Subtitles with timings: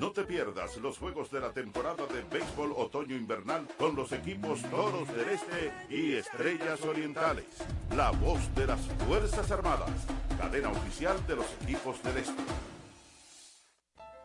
[0.00, 5.06] No te pierdas los juegos de la temporada de béisbol otoño-invernal con los equipos Toros
[5.14, 7.44] del Este y Estrellas Orientales.
[7.94, 9.90] La voz de las Fuerzas Armadas.
[10.38, 12.42] Cadena oficial de los equipos del Este.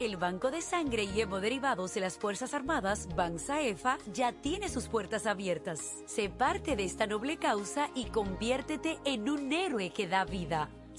[0.00, 5.26] El Banco de Sangre y Derivados de las Fuerzas Armadas, BANSAEFA, ya tiene sus puertas
[5.26, 5.78] abiertas.
[6.06, 10.70] Sé parte de esta noble causa y conviértete en un héroe que da vida.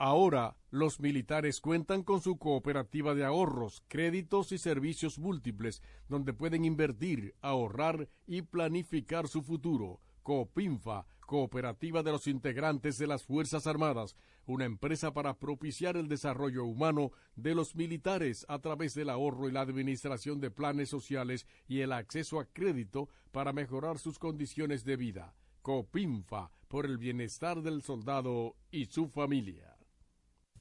[0.00, 6.64] Ahora, los militares cuentan con su cooperativa de ahorros, créditos y servicios múltiples, donde pueden
[6.64, 10.00] invertir, ahorrar y planificar su futuro.
[10.22, 14.14] Coopinfa, cooperativa de los integrantes de las Fuerzas Armadas,
[14.46, 19.52] una empresa para propiciar el desarrollo humano de los militares a través del ahorro y
[19.52, 24.96] la administración de planes sociales y el acceso a crédito para mejorar sus condiciones de
[24.96, 25.34] vida.
[25.60, 29.77] Copinfa, por el bienestar del soldado y su familia.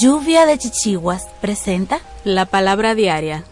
[0.00, 3.44] Lluvia de Chichiguas presenta la palabra diaria.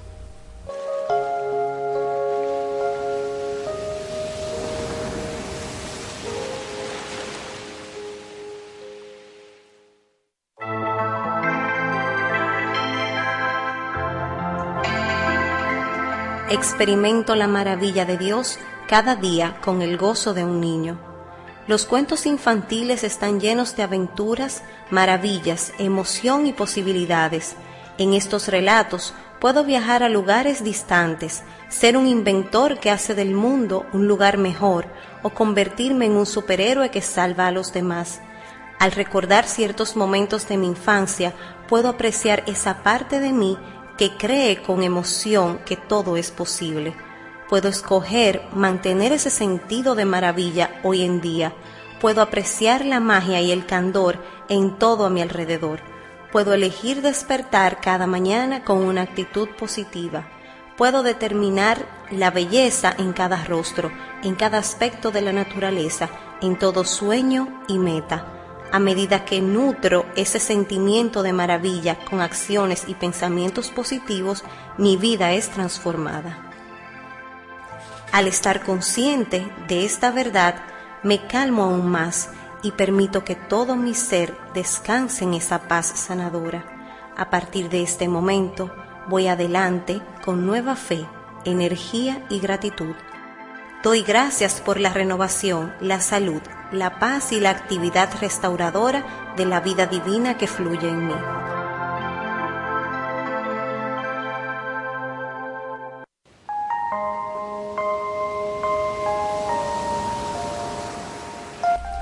[16.48, 21.07] Experimento la maravilla de Dios cada día con el gozo de un niño.
[21.68, 27.56] Los cuentos infantiles están llenos de aventuras, maravillas, emoción y posibilidades.
[27.98, 33.84] En estos relatos puedo viajar a lugares distantes, ser un inventor que hace del mundo
[33.92, 34.86] un lugar mejor
[35.22, 38.22] o convertirme en un superhéroe que salva a los demás.
[38.78, 41.34] Al recordar ciertos momentos de mi infancia,
[41.68, 43.58] puedo apreciar esa parte de mí
[43.98, 46.94] que cree con emoción que todo es posible
[47.48, 51.54] puedo escoger mantener ese sentido de maravilla hoy en día.
[52.00, 55.80] Puedo apreciar la magia y el candor en todo a mi alrededor.
[56.30, 60.28] Puedo elegir despertar cada mañana con una actitud positiva.
[60.76, 63.90] Puedo determinar la belleza en cada rostro,
[64.22, 66.08] en cada aspecto de la naturaleza,
[66.40, 68.34] en todo sueño y meta.
[68.70, 74.44] A medida que nutro ese sentimiento de maravilla con acciones y pensamientos positivos,
[74.76, 76.47] mi vida es transformada.
[78.12, 80.56] Al estar consciente de esta verdad,
[81.02, 82.30] me calmo aún más
[82.62, 86.64] y permito que todo mi ser descanse en esa paz sanadora.
[87.16, 88.74] A partir de este momento,
[89.08, 91.06] voy adelante con nueva fe,
[91.44, 92.94] energía y gratitud.
[93.82, 96.40] Doy gracias por la renovación, la salud,
[96.72, 101.14] la paz y la actividad restauradora de la vida divina que fluye en mí.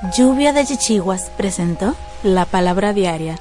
[0.03, 3.39] Lluvia de Chichiguas presentó la palabra diaria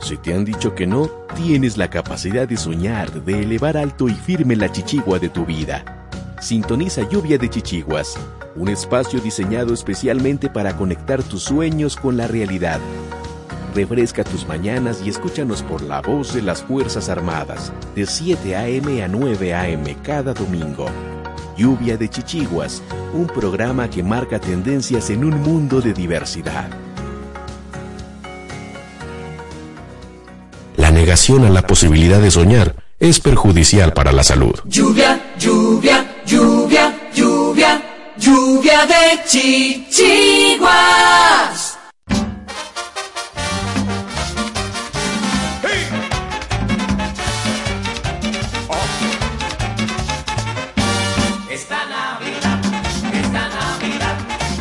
[0.00, 4.14] Si te han dicho que no, tienes la capacidad de soñar, de elevar alto y
[4.14, 6.07] firme la chichigua de tu vida.
[6.40, 8.16] Sintoniza Lluvia de Chichiguas,
[8.54, 12.78] un espacio diseñado especialmente para conectar tus sueños con la realidad.
[13.74, 19.02] Refresca tus mañanas y escúchanos por la voz de las Fuerzas Armadas, de 7 a.m.
[19.02, 19.96] a 9 a.m.
[20.02, 20.86] cada domingo.
[21.56, 22.82] Lluvia de Chichiguas,
[23.12, 26.70] un programa que marca tendencias en un mundo de diversidad.
[30.76, 34.54] La negación a la posibilidad de soñar es perjudicial para la salud.
[34.64, 37.82] Lluvia, lluvia, lluvia, lluvia,
[38.18, 40.68] lluvia de chichiguas.
[51.50, 52.60] Esta Navidad,
[53.12, 54.16] esta Navidad,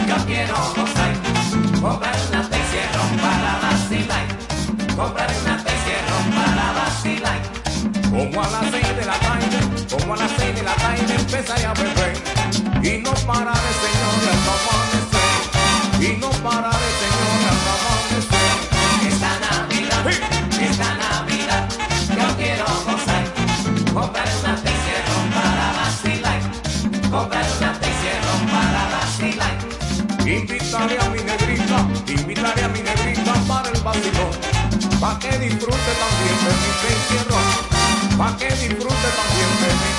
[0.08, 1.14] yo quiero gozar,
[1.82, 4.26] comprar una Teixeira para vacilar,
[4.96, 7.40] comprar una Teixeira para vacilar.
[8.10, 9.27] Como a las seis de la
[9.90, 12.18] como a las seis de la tarde empecé a beber.
[12.84, 15.32] Y no pararé señores hasta amanecer.
[16.02, 18.58] Y no pararé señores hasta amanecer.
[19.08, 20.06] Esta Navidad,
[20.60, 21.70] esta Navidad,
[22.10, 23.26] yo quiero gozar,
[23.94, 26.40] comprar una Teixeira para vacilar,
[27.10, 29.56] comprar una Teixeira para vacilar.
[30.26, 34.32] Invitaré a mi negrita, invitaré a mi negrita para el vacilón,
[35.00, 37.77] pa' que disfrute también de mi encierro,
[38.18, 39.92] pa' que disfrute también de mi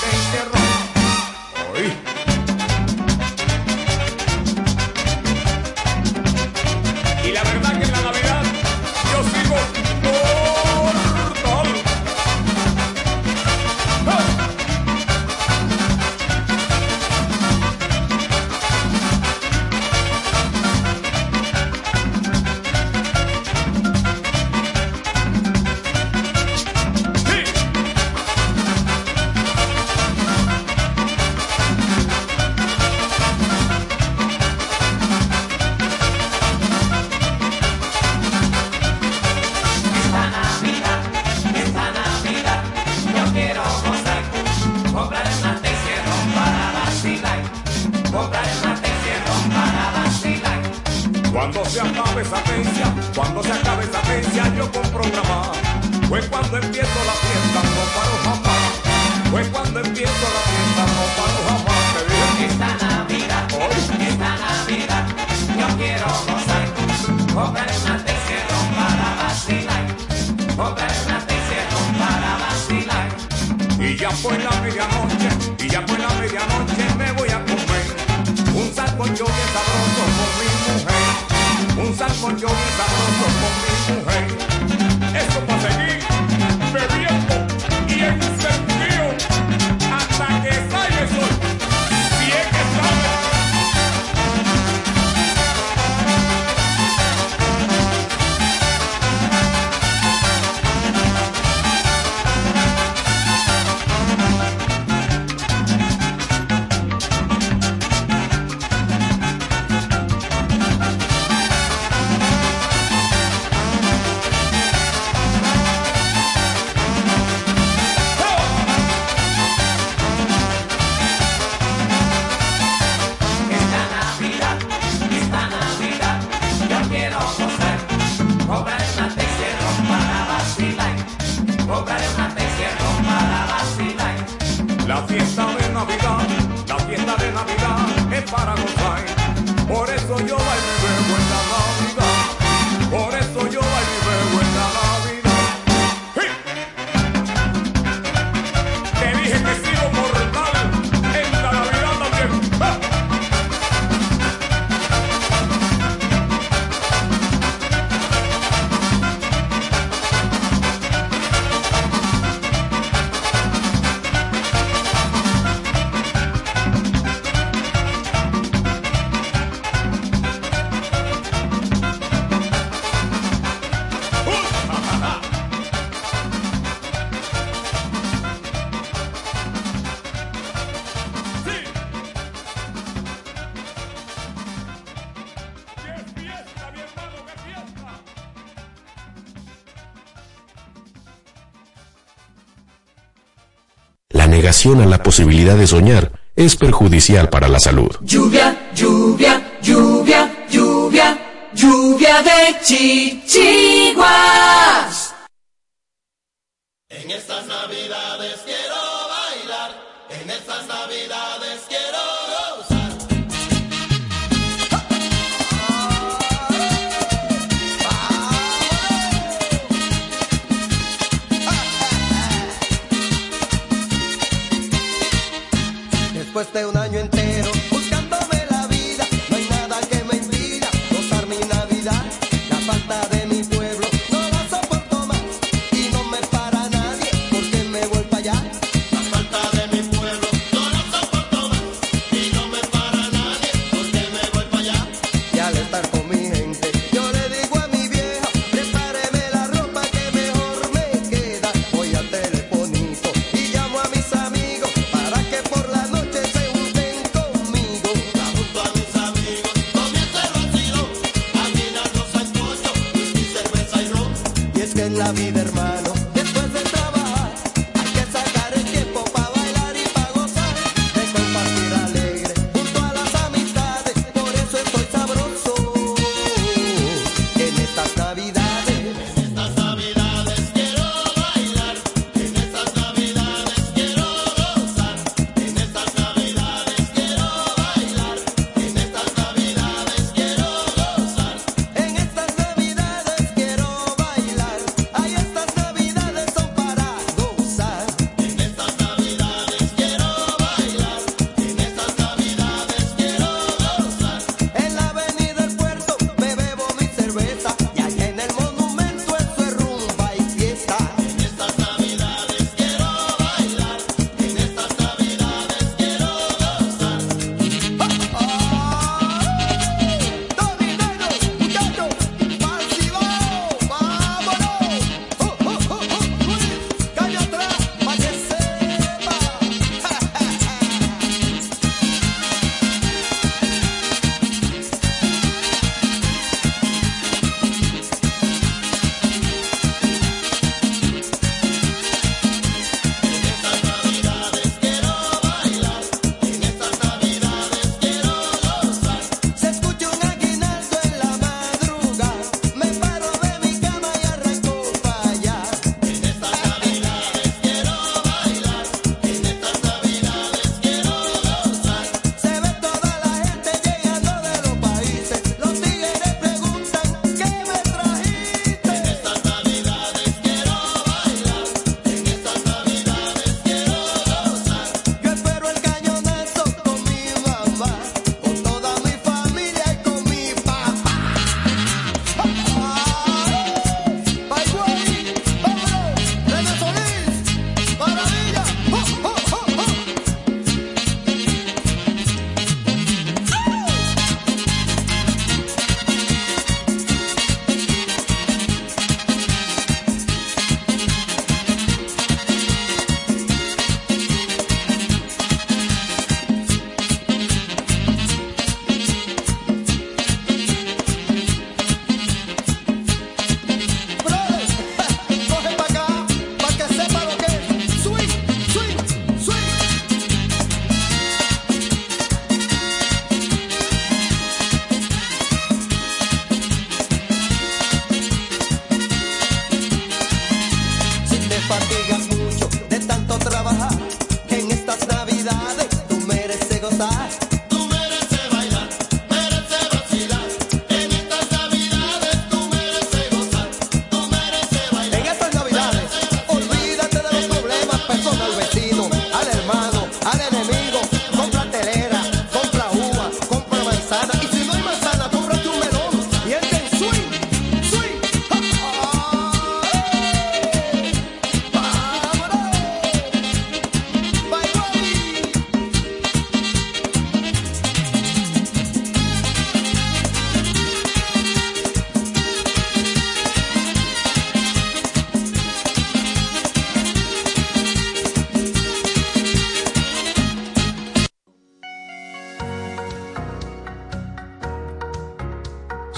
[194.75, 197.89] la posibilidad de soñar es perjudicial para la salud.
[198.03, 201.19] Lluvia, lluvia, lluvia, lluvia,
[201.55, 203.99] lluvia de chichiguas.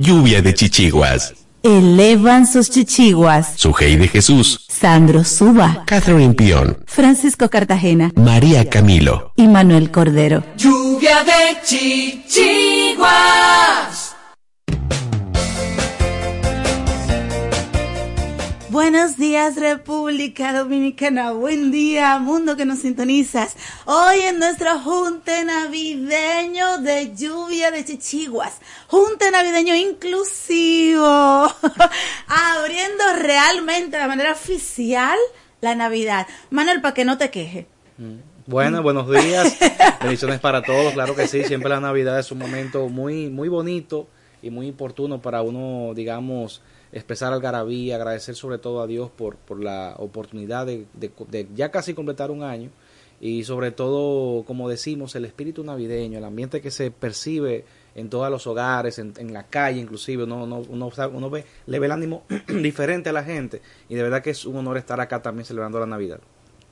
[0.00, 1.34] Lluvia de Chichiguas.
[1.64, 3.54] Elevan sus chichiguas.
[3.56, 5.82] Sujei de Jesús, Sandro Suba.
[5.86, 8.12] Catherine Pion, Francisco Cartagena.
[8.14, 9.32] María Camilo.
[9.34, 10.44] Y Manuel Cordero.
[10.56, 13.08] Lluvia de chichiguas.
[18.70, 23.56] Buenos días República Dominicana, buen día mundo que nos sintonizas.
[23.86, 28.52] Hoy en nuestro junte navideño de lluvia de chichiguas,
[28.88, 31.04] junte navideño inclusivo,
[32.26, 35.16] abriendo realmente de manera oficial
[35.60, 36.26] la Navidad.
[36.50, 37.66] Manuel, para que no te queje.
[38.46, 39.56] Bueno, buenos días.
[40.00, 40.92] Bendiciones para todos.
[40.94, 44.08] Claro que sí, siempre la Navidad es un momento muy, muy bonito
[44.42, 49.62] y muy oportuno para uno, digamos, expresar algarabía, agradecer sobre todo a Dios por, por
[49.62, 52.70] la oportunidad de, de- de ya casi completar un año
[53.20, 58.30] y sobre todo, como decimos, el espíritu navideño, el ambiente que se percibe en todos
[58.30, 62.24] los hogares, en, la calle inclusive, uno, uno, uno, uno ve, le ve el ánimo
[62.48, 65.80] diferente a la gente y de verdad que es un honor estar acá también celebrando
[65.80, 66.20] la Navidad.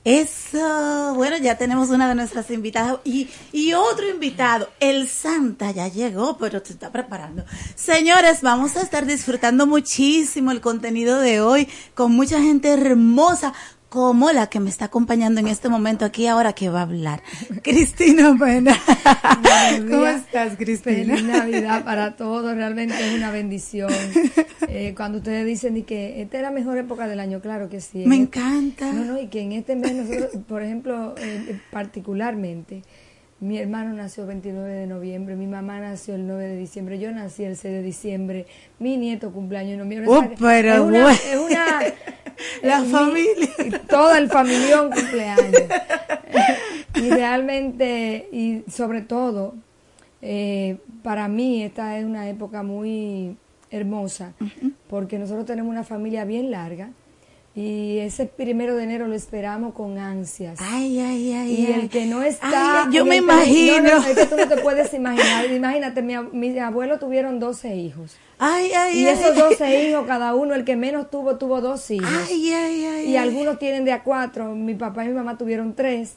[0.07, 5.89] Eso, bueno, ya tenemos una de nuestras invitadas y, y otro invitado, el Santa ya
[5.89, 7.43] llegó, pero se está preparando.
[7.75, 13.53] Señores, vamos a estar disfrutando muchísimo el contenido de hoy con mucha gente hermosa
[13.89, 17.21] como la que me está acompañando en este momento aquí ahora que va a hablar.
[17.63, 18.75] Cristina Pena.
[19.89, 21.15] ¿Cómo estás, Cristina?
[21.15, 23.89] Feliz Navidad para todos, realmente es una bendición.
[24.67, 27.79] Eh, cuando ustedes dicen y que esta es la mejor época del año, claro que
[27.79, 28.03] sí.
[28.03, 28.91] En Me este- encanta.
[28.91, 32.83] No, no, y que en este mes nosotros, por ejemplo, eh, particularmente,
[33.39, 37.11] mi hermano nació el 29 de noviembre, mi mamá nació el 9 de diciembre, yo
[37.11, 38.47] nací el 6 de diciembre,
[38.79, 40.09] mi nieto cumpleaños en noviembre.
[40.11, 41.09] Oh, pero es una, bueno.
[41.09, 41.79] es una
[42.61, 43.49] La mi- familia.
[43.65, 45.53] y Toda el familión cumpleaños.
[46.95, 49.55] y realmente, y sobre todo,
[50.21, 53.37] eh, para mí esta es una época muy
[53.69, 54.33] hermosa,
[54.89, 56.89] porque nosotros tenemos una familia bien larga
[57.53, 60.59] y ese primero de enero lo esperamos con ansias.
[60.61, 61.53] Ay, ay, ay.
[61.53, 62.83] Y el que no está...
[62.85, 63.81] Ay, yo me no, imagino.
[63.81, 65.45] no, es que tú no te puedes imaginar.
[65.51, 68.15] Imagínate, mi, mis abuelos tuvieron 12 hijos.
[68.39, 69.13] Ay, ay, Y ay.
[69.13, 72.07] esos 12 hijos, cada uno, el que menos tuvo, tuvo dos hijos.
[72.29, 73.05] Ay, ay, ay.
[73.05, 73.17] Y ay.
[73.17, 74.53] algunos tienen de a cuatro.
[74.53, 76.13] Mi papá y mi mamá tuvieron tres.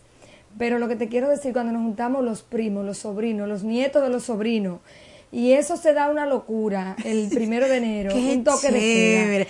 [0.58, 4.02] Pero lo que te quiero decir, cuando nos juntamos los primos, los sobrinos, los nietos
[4.02, 4.80] de los sobrinos,
[5.32, 9.46] y eso se da una locura el primero de enero, Qué un toque de queda.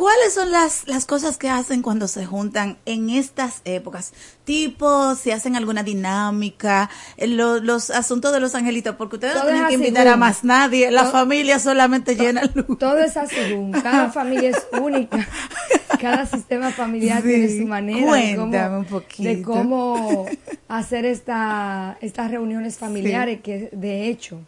[0.00, 4.14] ¿Cuáles son las, las cosas que hacen cuando se juntan en estas épocas?
[4.44, 9.42] Tipo, si hacen alguna dinámica, eh, lo- los asuntos de los angelitos, porque ustedes no
[9.42, 12.78] tienen que invitar a más nadie, la familia solamente llena luz.
[12.78, 13.36] Todo es así,
[13.82, 15.28] cada familia es única,
[16.00, 19.22] cada sistema familiar Sí, tiene su manera cuéntame de un cómo, poquito.
[19.28, 20.26] de cómo
[20.68, 24.40] hacer esta, estas reuniones familiares, que de hecho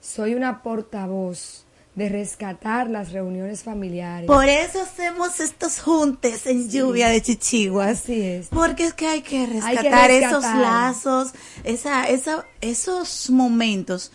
[0.00, 1.65] soy una portavoz
[1.96, 4.26] de rescatar las reuniones familiares.
[4.26, 8.02] Por eso hacemos estos juntes en lluvia de chichiguas.
[8.02, 8.48] Así es.
[8.48, 10.10] Porque es que hay que rescatar, Hay que rescatar.
[10.10, 11.32] esos lazos,
[11.64, 14.12] esa, esa, esos momentos,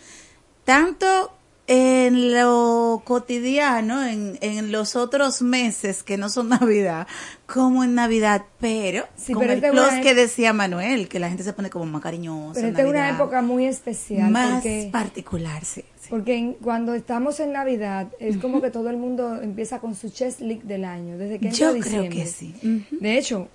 [0.64, 1.32] tanto
[1.66, 7.06] en lo cotidiano, en, en los otros meses que no son Navidad,
[7.46, 11.42] como en Navidad, pero Sí, pero el plus una que decía Manuel, que la gente
[11.44, 12.60] se pone como más cariñosa.
[12.60, 14.30] Pero es una época muy especial.
[14.30, 15.84] más porque, particular, sí.
[16.12, 20.10] Porque en- cuando estamos en Navidad, es como que todo el mundo empieza con su
[20.10, 22.10] checklist del año, desde que entra Yo creo diciembre.
[22.10, 22.54] que sí.
[22.90, 23.48] De hecho,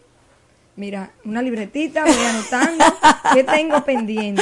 [0.78, 2.86] mira, una libretita, voy anotando
[3.34, 4.42] qué tengo pendiente.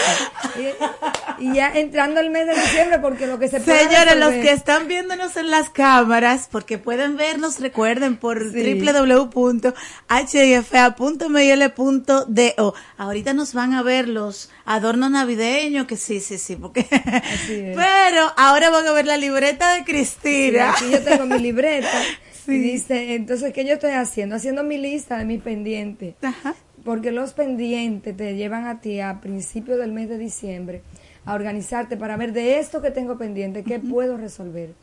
[1.40, 4.30] Y, y ya entrando el mes de diciembre, porque lo que se puede Señores, los
[4.32, 8.80] que están viéndonos en las cámaras, porque pueden vernos, recuerden, por Sí.
[11.36, 12.74] www.hifa.mil.do.
[12.98, 16.82] Ahorita nos van a ver los adornos navideños, que sí, sí, sí, porque...
[16.82, 16.90] es.
[17.76, 20.72] Pero ahora van a ver la libreta de Sí, Cristina.
[20.72, 21.90] aquí yo tengo mi libreta.
[22.48, 24.36] Y dice, entonces, ¿qué yo estoy haciendo?
[24.36, 26.16] Haciendo mi lista de mis pendientes.
[26.84, 30.82] Porque los pendientes te llevan a ti a principios del mes de diciembre
[31.26, 34.74] a organizarte para ver de esto que tengo pendiente, qué puedo resolver.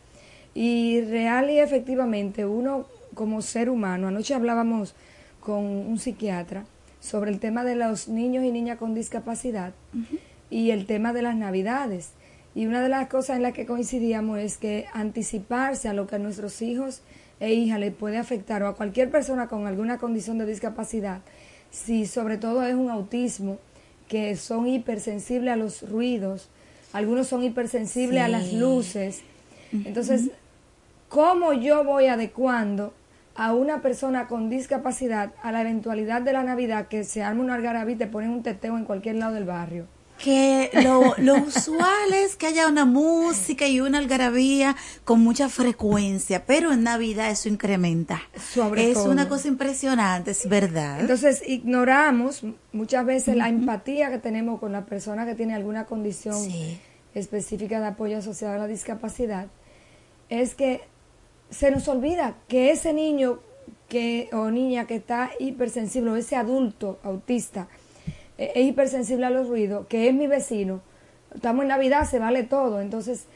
[0.55, 4.94] Y real y efectivamente, uno como ser humano, anoche hablábamos
[5.40, 6.64] con un psiquiatra
[7.01, 9.72] sobre el tema de los niños y niñas con discapacidad
[10.51, 12.11] y el tema de las navidades.
[12.55, 16.18] Y una de las cosas en las que coincidíamos es que anticiparse a lo que
[16.18, 17.03] nuestros hijos
[17.42, 21.22] e hijas les puede afectar o a cualquier persona con alguna condición de discapacidad,
[21.72, 23.59] si sobre todo es un autismo,
[24.09, 26.48] que son hipersensibles a los ruidos,
[26.92, 29.22] algunos son hipersensibles a las luces.
[29.72, 30.31] Entonces,
[31.09, 32.94] ¿cómo yo voy adecuando
[33.35, 37.55] a una persona con discapacidad a la eventualidad de la Navidad que se arma una
[37.55, 39.87] algarabía y te ponen un teteo en cualquier lado del barrio?
[40.22, 46.46] Que lo, lo usual es que haya una música y una algarabía con mucha frecuencia,
[46.46, 48.22] pero en Navidad eso incrementa.
[48.37, 49.11] Sobre es todo.
[49.11, 51.00] una cosa impresionante, es verdad.
[51.00, 56.38] Entonces ignoramos muchas veces la empatía que tenemos con la persona que tiene alguna condición
[57.14, 59.48] específica de apoyo asociado a la discapacidad.
[60.28, 60.82] Es que
[61.50, 63.40] se nos olvida que ese niño
[63.88, 67.68] que o niña que está hipersensible o ese adulto autista
[68.55, 70.81] es hipersensible a los ruidos, que es mi vecino,
[71.35, 72.81] estamos en Navidad, se vale todo.
[72.81, 73.26] Entonces,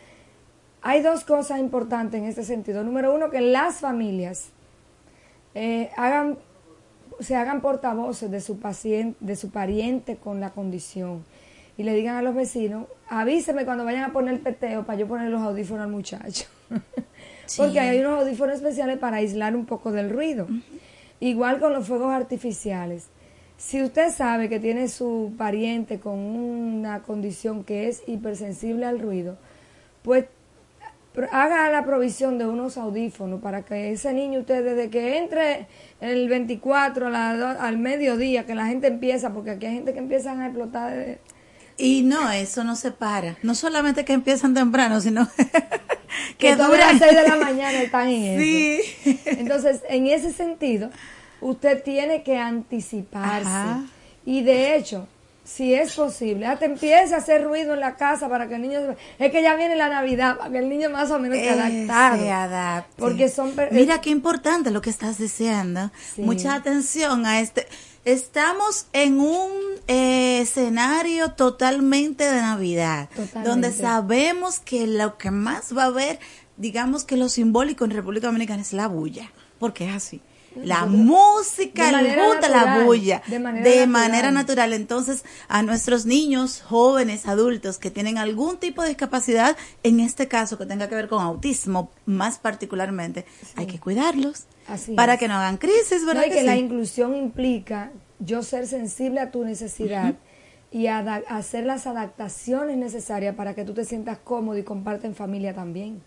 [0.82, 2.84] hay dos cosas importantes en este sentido.
[2.84, 4.50] Número uno, que las familias
[5.54, 6.38] eh, hagan,
[7.20, 11.24] se hagan portavoces de su paciente, de su pariente con la condición
[11.78, 15.06] y le digan a los vecinos, avíseme cuando vayan a poner el peteo para yo
[15.06, 16.46] poner los audífonos al muchacho.
[17.56, 20.46] Porque hay unos audífonos especiales para aislar un poco del ruido.
[21.20, 23.08] Igual con los fuegos artificiales.
[23.58, 29.38] Si usted sabe que tiene su pariente con una condición que es hipersensible al ruido,
[30.02, 30.26] pues
[31.32, 35.66] haga la provisión de unos audífonos para que ese niño usted desde que entre
[36.02, 39.98] el 24 a la al mediodía que la gente empieza porque aquí hay gente que
[40.00, 41.18] empiezan a explotar de-
[41.78, 43.36] Y no, eso no se para.
[43.42, 48.08] No solamente que empiezan temprano, sino que que a las 6 de la mañana están
[48.08, 48.80] en Sí.
[49.06, 49.18] eso.
[49.40, 50.90] Entonces, en ese sentido,
[51.40, 53.48] usted tiene que anticiparse.
[53.48, 53.84] Ajá.
[54.24, 55.06] Y de hecho,
[55.44, 58.80] si es posible, hasta empiece a hacer ruido en la casa para que el niño...
[59.18, 61.50] se- Es que ya viene la Navidad, para que el niño más o menos esté
[61.54, 62.16] Eh, adaptado.
[62.22, 62.94] se adapte.
[62.98, 63.52] Porque son...
[63.70, 65.92] Mira qué importante lo que estás diciendo.
[66.16, 66.22] Sí.
[66.22, 67.68] Mucha atención a este.
[68.04, 69.50] Estamos en un
[69.88, 73.48] eh, escenario totalmente de Navidad, Totalmente.
[73.48, 76.18] donde sabemos que lo que más va a haber,
[76.56, 80.20] digamos que lo simbólico en República Dominicana es la bulla, porque es así.
[80.64, 83.88] La música, el junta, la bulla, de manera de natural.
[83.88, 84.72] manera natural.
[84.72, 90.58] Entonces, a nuestros niños, jóvenes, adultos que tienen algún tipo de discapacidad, en este caso
[90.58, 93.24] que tenga que ver con autismo, más particularmente,
[93.56, 95.20] hay que cuidarlos Así para es.
[95.20, 96.22] que no hagan crisis, ¿verdad?
[96.22, 100.14] No, y que que la inclusión implica yo ser sensible a tu necesidad
[100.70, 105.54] y hacer las adaptaciones necesarias para que tú te sientas cómodo y comparte en familia
[105.54, 106.02] también.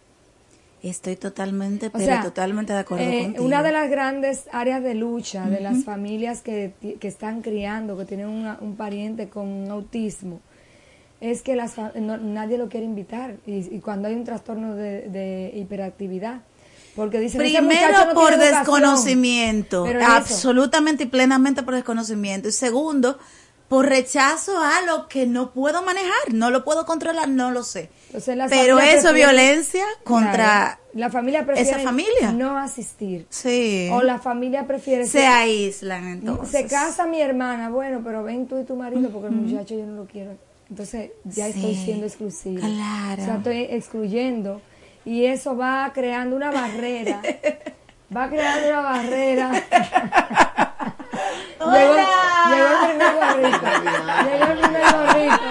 [0.81, 3.45] Estoy totalmente, O pero sea, totalmente de acuerdo eh, contigo.
[3.45, 8.05] Una de las grandes áreas de lucha de las familias que, que están criando, que
[8.05, 10.39] tienen una- un pariente con autismo,
[11.19, 13.35] es que las, no- nadie lo quiere invitar.
[13.45, 16.41] Y, y cuando hay un trastorno de, de hiperactividad,
[16.95, 18.65] porque dicen "Ese muchacho Primero no por tiene educación".
[18.81, 22.47] desconocimiento, absolutamente y plenamente por desconocimiento.
[22.47, 23.17] Y segundo,
[23.67, 27.89] por rechazo a lo que no puedo manejar, no lo puedo controlar, no lo sé.
[28.11, 32.31] Entonces, Pero eso, violencia contra la familia prefiere esa familia.
[32.31, 33.27] no asistir.
[33.29, 33.87] Sí.
[33.93, 36.49] O la familia prefiere Se que- aíslan entonces.
[36.49, 39.85] Se casa mi hermana, bueno, pero ven tú y tu marido porque el muchacho yo
[39.85, 40.31] no lo quiero.
[40.71, 42.61] Entonces ya Sí, estoy siendo exclusiva.
[42.61, 43.21] claro.
[43.21, 44.59] O sea, estoy excluyendo
[45.05, 47.21] y eso va creando una barrera.
[48.15, 49.51] va creando una barrera.
[51.59, 51.95] llegó,
[52.49, 53.67] llegó el primer gorrito.
[54.29, 55.49] Llegó el primer gorrito.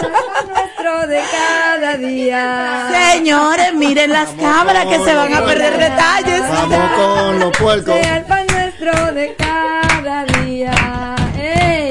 [0.00, 2.88] ¡Feliz nuestro de cada día.
[3.12, 6.40] Señores, miren las cámaras que se van a perder detalles.
[6.40, 7.94] Vamos con los puercos.
[7.94, 11.03] Sea el pan nuestro de cada día.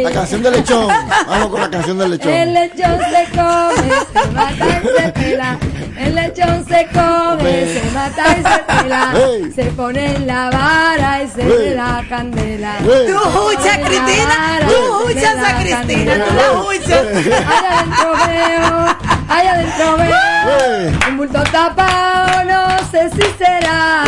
[0.03, 0.87] La canción del lechón.
[1.27, 2.53] Vamos con la canción del El lechón.
[2.53, 5.57] lechón se come, se mata y se pela.
[5.97, 9.13] El lechón se come, se mata y se pela.
[9.55, 12.75] Se pone en la vara y se le da candela.
[12.79, 17.05] Tú huchas, Cristina, tú huchas a Cristina, tú la huchas.
[17.47, 21.09] Allá adentro veo, allá adentro veo.
[21.09, 24.03] Un bulto tapado, no sé si será.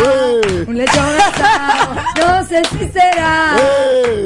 [0.66, 3.56] Un lechón asado, no sé si será.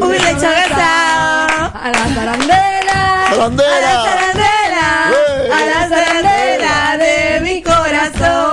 [0.01, 1.71] Un lechón asado.
[1.83, 3.01] A la zarandela.
[3.31, 3.91] Zarandela.
[3.91, 4.87] A la zarandela.
[5.57, 8.53] A la zarandela de mi corazón.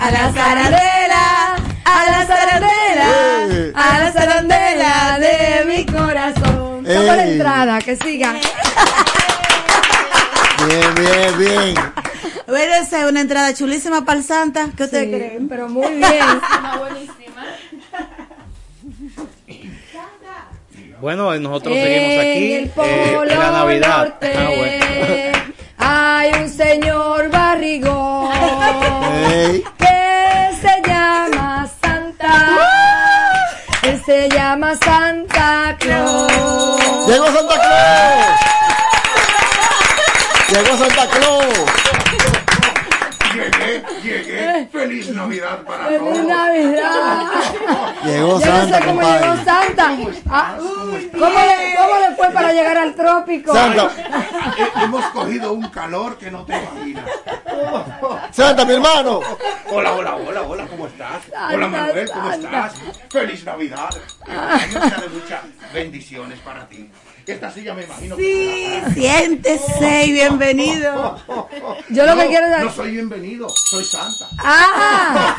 [0.00, 1.56] A la zarandela.
[1.84, 3.10] A la zarandela.
[3.74, 6.84] A la zarandela de mi corazón.
[6.84, 8.34] Toma la entrada, que siga.
[10.68, 11.74] Bien, bien, bien.
[12.46, 14.70] Bueno, esa es una entrada chulísima para el Santa.
[14.74, 15.48] ¿Qué ustedes Sí, creen?
[15.48, 16.08] Pero muy bien.
[21.00, 23.98] Bueno, nosotros En seguimos aquí el eh, Polo en la Navidad.
[23.98, 25.54] Norte Ah, bueno.
[25.78, 28.32] hay un señor barrigón
[29.78, 32.34] que se llama Santa.
[33.84, 36.32] Él se llama Santa Claus.
[37.08, 38.67] Llegó Santa Claus.
[40.50, 41.44] Llegó Santa Claus.
[43.34, 44.68] Llegué, llegué.
[44.72, 46.24] Feliz Navidad para Feliz todos.
[46.26, 47.22] Navidad.
[48.04, 49.20] Llegó Yo no Santa, sé cómo compadre.
[49.28, 49.96] llegó Santa.
[50.30, 51.10] Ah, ¿cómo, le,
[51.76, 53.52] ¿Cómo le fue para llegar al trópico?
[53.52, 53.90] Santa.
[54.56, 57.04] He- Hemos cogido un calor que no te imaginas.
[58.32, 59.20] Santa, mi hermano.
[59.70, 61.22] Hola, hola, hola, hola, ¿cómo estás?
[61.24, 62.66] Santa, Hola Manuel, ¿cómo Santa.
[62.66, 62.72] estás?
[63.10, 63.90] Feliz Navidad.
[64.24, 65.40] Que de muchas
[65.74, 66.90] bendiciones para ti.
[67.32, 71.18] Esta silla me imagino que Sí, será- siéntese y bienvenido.
[71.90, 74.28] Yo lo no, que quiero es- No soy bienvenido, soy Santa.
[74.38, 75.36] Ah,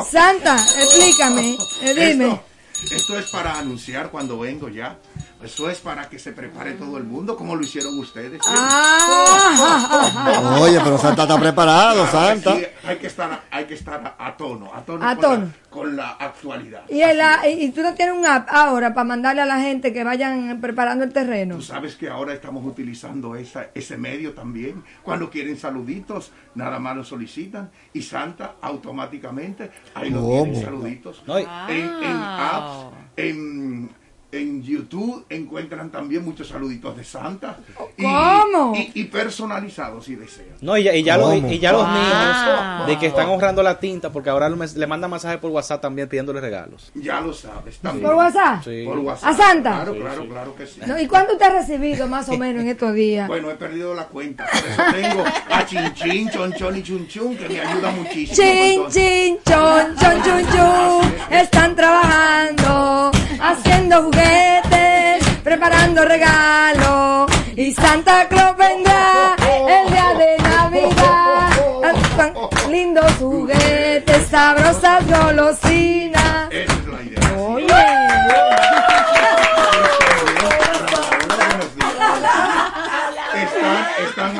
[0.10, 2.40] Santa, explícame, eh, dime.
[2.80, 4.96] Esto, esto es para anunciar cuando vengo ya.
[5.44, 8.40] Eso es para que se prepare todo el mundo, como lo hicieron ustedes.
[8.46, 12.56] Ah, Oye, pero Santa está preparado, Claro que Santa.
[12.56, 15.44] sí, hay que estar, hay que estar a, tono, a tono, A con, tono.
[15.44, 16.82] La, con la actualidad.
[16.88, 19.60] y, el- ah, y y tú no tienes un app ahora para mandarle a la
[19.60, 21.56] gente que vayan preparando el terreno.
[21.56, 24.82] Tú sabes que ahora estamos utilizando esa, ese medio también.
[25.02, 31.22] Cuando quieren saluditos, nada más lo solicitan y Santa automáticamente ahí lo tienen saluditos.
[31.26, 33.90] No, y- En, en apps, en,
[34.40, 37.58] en YouTube encuentran también muchos saluditos de Santa.
[37.96, 38.74] Y, ¿Cómo?
[38.76, 40.48] Y, y personalizados si desean.
[40.60, 41.50] No, y ya, y ya, los, ¿Cómo?
[41.50, 41.92] y ya los Wow.
[41.92, 45.80] niños de que están ahorrando la tinta, porque ahora le, le mandan mensajes por WhatsApp
[45.82, 46.90] también pidiéndole regalos.
[46.94, 47.78] Ya lo sabes.
[47.78, 48.06] También.
[48.06, 48.62] ¿Por WhatsApp?
[48.64, 48.82] Sí.
[48.86, 49.28] Por WhatsApp.
[49.30, 49.70] ¿A Santa?
[49.74, 50.28] Claro, Sí, claro, sí.
[50.28, 50.80] claro que sí.
[50.86, 53.28] No, ¿Y cuánto te has recibido más o menos en estos días?
[53.28, 54.46] Bueno, he perdido la cuenta.
[54.46, 58.36] Por eso tengo a Chin Chin, Chon Chon y Chun Chun, que me ayuda muchísimo.
[58.36, 61.14] Chin, Entonces, chin, chon, chon, chun, chun.
[61.30, 64.23] Están trabajando, haciendo juguetes,
[65.42, 67.30] preparando regalos.
[67.56, 71.50] Y Santa Claus vendrá el día de Navidad.
[72.70, 76.50] Lindos juguetes, sabrosas golosinas.
[76.50, 77.38] Esa es la idea.
[77.38, 77.64] Oye.
[83.34, 84.38] Están, están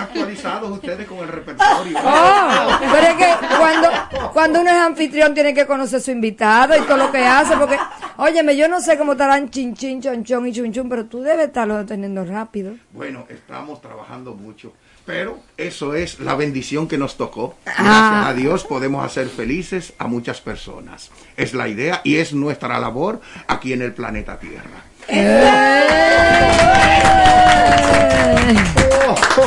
[0.73, 1.99] ustedes con el repertorio.
[2.05, 3.89] Oh, pero es que cuando,
[4.33, 7.79] cuando uno es anfitrión tiene que conocer su invitado y todo lo que hace, porque,
[8.17, 11.21] óyeme, yo no sé cómo estarán chin chin, chon chon y chun chun, pero tú
[11.23, 12.75] debes estarlo teniendo rápido.
[12.93, 14.73] Bueno, estamos trabajando mucho.
[15.07, 17.57] Pero eso es la bendición que nos tocó.
[17.67, 18.29] Gracias Ah.
[18.29, 21.11] a Dios podemos hacer felices a muchas personas.
[21.37, 24.83] Es la idea y es nuestra labor aquí en el planeta Tierra.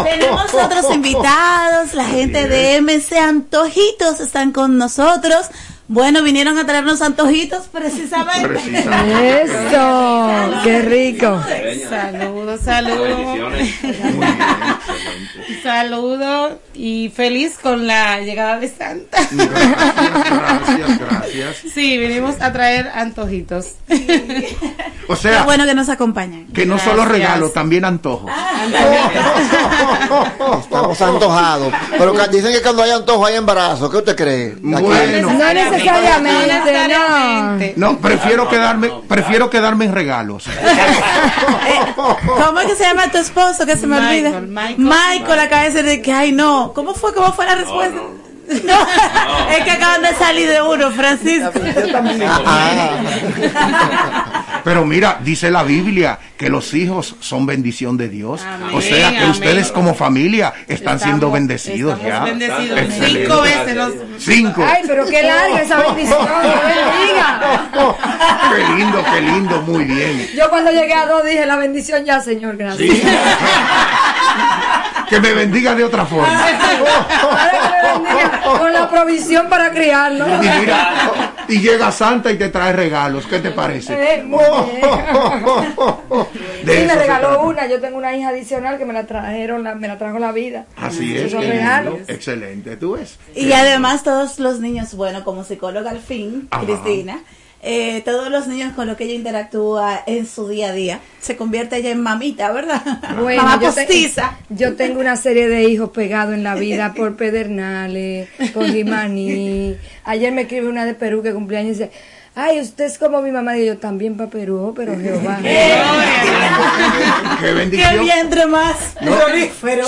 [0.04, 5.48] Tenemos otros invitados, la gente de MC Antojitos están con nosotros.
[5.90, 8.60] Bueno, vinieron a traernos antojitos precisamente.
[9.44, 11.42] Eso, qué rico.
[11.90, 13.40] Saludos, saludos.
[15.64, 19.18] Saludos y feliz con la llegada de Santa.
[19.32, 21.56] Gracias, gracias.
[21.74, 23.74] Sí, vinimos a traer antojitos.
[25.08, 26.48] O sea, Qué bueno que nos acompañan.
[26.48, 27.12] que no solo Gracias.
[27.12, 28.28] regalo, también antojo.
[30.62, 31.74] Estamos antojados.
[31.98, 33.90] Pero dicen que cuando hay antojo hay embarazo.
[33.90, 34.56] ¿Qué usted cree?
[34.62, 35.34] Bueno.
[35.34, 37.92] No necesariamente, no.
[37.92, 40.46] No, prefiero quedarme, prefiero quedarme en regalos.
[41.96, 43.66] ¿Cómo es que se llama tu esposo?
[43.66, 44.62] Que se me Michael, olvida.
[44.62, 44.78] Michael.
[44.78, 46.72] Michael acaba de decir de que, ay no.
[46.74, 47.14] ¿Cómo fue?
[47.14, 47.98] ¿Cómo fue la respuesta?
[48.48, 48.78] No,
[49.52, 51.52] es que acaban de salir de uno, Francisco.
[54.68, 58.42] Pero mira, dice la Biblia que los hijos son bendición de Dios.
[58.46, 59.30] Amén, o sea que amén.
[59.32, 62.26] ustedes como familia están siendo bendecidos estamos ya.
[62.26, 62.80] bendecidos.
[62.82, 63.20] Excelente.
[63.30, 64.66] Cinco veces los- Cinco.
[64.68, 67.70] Ay, pero qué larga esa bendición, Dios bendiga.
[68.58, 70.28] Qué lindo, qué lindo, muy bien.
[70.36, 72.94] Yo cuando llegué a dos dije la bendición ya, Señor, gracias.
[75.10, 76.28] Que me bendiga de otra forma.
[76.28, 80.26] Ahora que me bendiga con la provisión para criarlo.
[80.28, 81.12] Y mira,
[81.48, 83.26] y llega Santa y te trae regalos.
[83.26, 83.94] ¿Qué te parece?
[83.94, 84.26] Eh,
[86.66, 87.68] eso me regaló una.
[87.68, 90.66] Yo tengo una hija adicional que me la trajeron, la- me la trajo la vida.
[90.76, 91.32] Así es.
[91.32, 92.00] regalos.
[92.08, 93.18] Excelente, tú ves.
[93.36, 96.64] Y además todos los niños, bueno, como psicóloga al fin, Ajá.
[96.66, 97.20] Cristina,
[97.64, 101.36] eh, todos los niños con los que ella interactúa en su día a día, se
[101.36, 102.82] convierte ella en mamita, ¿verdad?
[103.20, 104.38] Bueno, Mamá yo, te- postiza.
[104.50, 109.76] yo tengo una serie de hijos pegados en la vida por Pedernales, por Jimaní.
[110.06, 111.92] Ayer me escribe una de Perú que cumpleaños y dice,
[112.36, 113.58] ay, usted es como mi mamá.
[113.58, 115.40] Y yo también para Perú, oh, pero Jehová.
[115.42, 115.74] Qué
[117.42, 118.04] ¡Qué bendición.
[118.06, 119.18] vientre más No!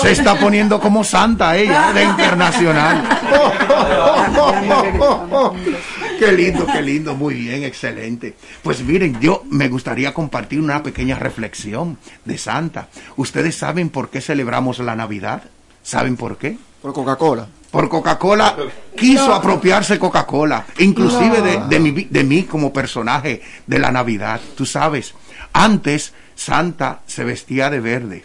[0.02, 3.02] Se está poniendo como santa ella, de internacional.
[6.20, 8.34] Qué lindo, qué lindo, muy bien, excelente.
[8.62, 12.88] Pues miren, yo me gustaría compartir una pequeña reflexión de Santa.
[13.16, 15.42] ¿Ustedes saben por qué celebramos la Navidad?
[15.82, 16.58] ¿Saben por qué?
[16.82, 17.48] Por Coca-Cola.
[17.70, 18.54] Por Coca-Cola
[18.96, 19.34] quiso No.
[19.34, 21.44] apropiarse Coca-Cola, inclusive No.
[21.44, 24.40] de, de, mi, vi- de mí como personaje de la Navidad.
[24.56, 25.14] Tú sabes,
[25.54, 28.24] antes Santa se vestía de verde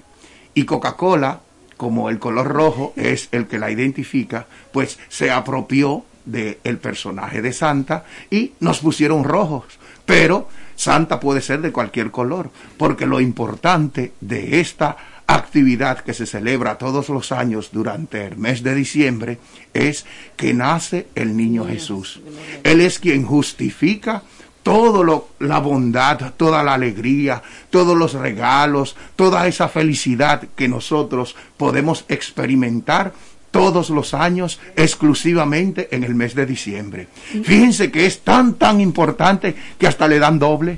[0.54, 1.40] y Coca-Cola,
[1.78, 7.54] como el color rojo es el que la identifica, pues se apropió del personaje de
[7.54, 9.66] Santa y nos pusieron rojos.
[10.06, 16.26] Pero Santa puede ser de cualquier color, porque lo importante de esta actividad que se
[16.26, 19.40] celebra todos los años durante el mes de diciembre
[19.74, 22.22] es que nace el niño Jesús.
[22.64, 24.22] Él es quien justifica
[24.62, 31.36] todo lo, la bondad, toda la alegría, todos los regalos, toda esa felicidad que nosotros
[31.56, 33.14] podemos experimentar
[33.56, 37.08] todos los años exclusivamente en el mes de diciembre.
[37.46, 40.78] Fíjense que es tan tan importante que hasta le dan doble.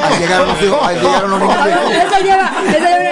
[0.00, 1.58] Ahí llegaron los hijos, ahí llegaron los niños.
[1.90, 2.52] Eso lleva,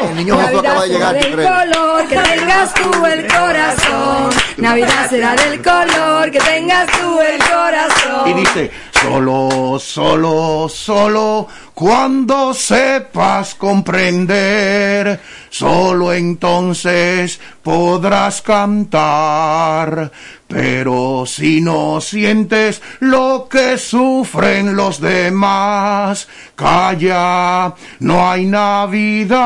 [0.08, 4.30] El niño Jesús acaba de llegar, del color que tengas tú el corazón.
[4.56, 8.30] Navidad será del color que tengas tú el corazón.
[8.30, 8.70] Y dice,
[9.02, 15.20] solo, solo, solo, cuando sepas comprender,
[15.50, 20.10] solo entonces podrás cantar.
[20.48, 26.26] Pero si no sientes lo que sufren los demás,
[26.56, 29.38] calla, no hay Navidad.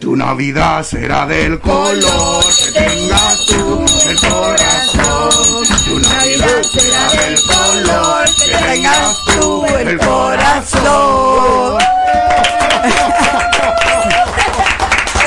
[0.00, 5.66] Tu Navidad será del color que tengas tú el corazón.
[5.84, 11.76] Tu Navidad será del color que tengas tú el corazón.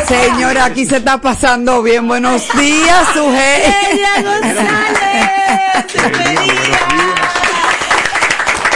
[0.08, 2.08] Señora, aquí se está pasando bien.
[2.08, 5.30] Buenos días, su Ella González,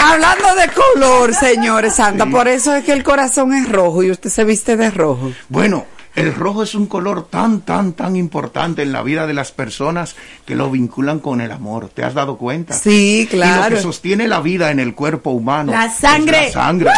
[0.04, 4.30] Hablando de color, señores Santa, por eso es que el corazón es rojo y usted
[4.30, 5.32] se viste de rojo.
[5.48, 9.54] Bueno, el rojo es un color tan, tan, tan importante en la vida de las
[9.54, 10.16] personas
[10.46, 11.88] que lo vinculan con el amor.
[11.90, 12.74] ¿Te has dado cuenta?
[12.74, 13.76] Sí, Y lo claro.
[13.78, 15.72] que sostiene la vida en el cuerpo humano.
[15.72, 16.48] La sangre.
[16.48, 16.90] es la sangre.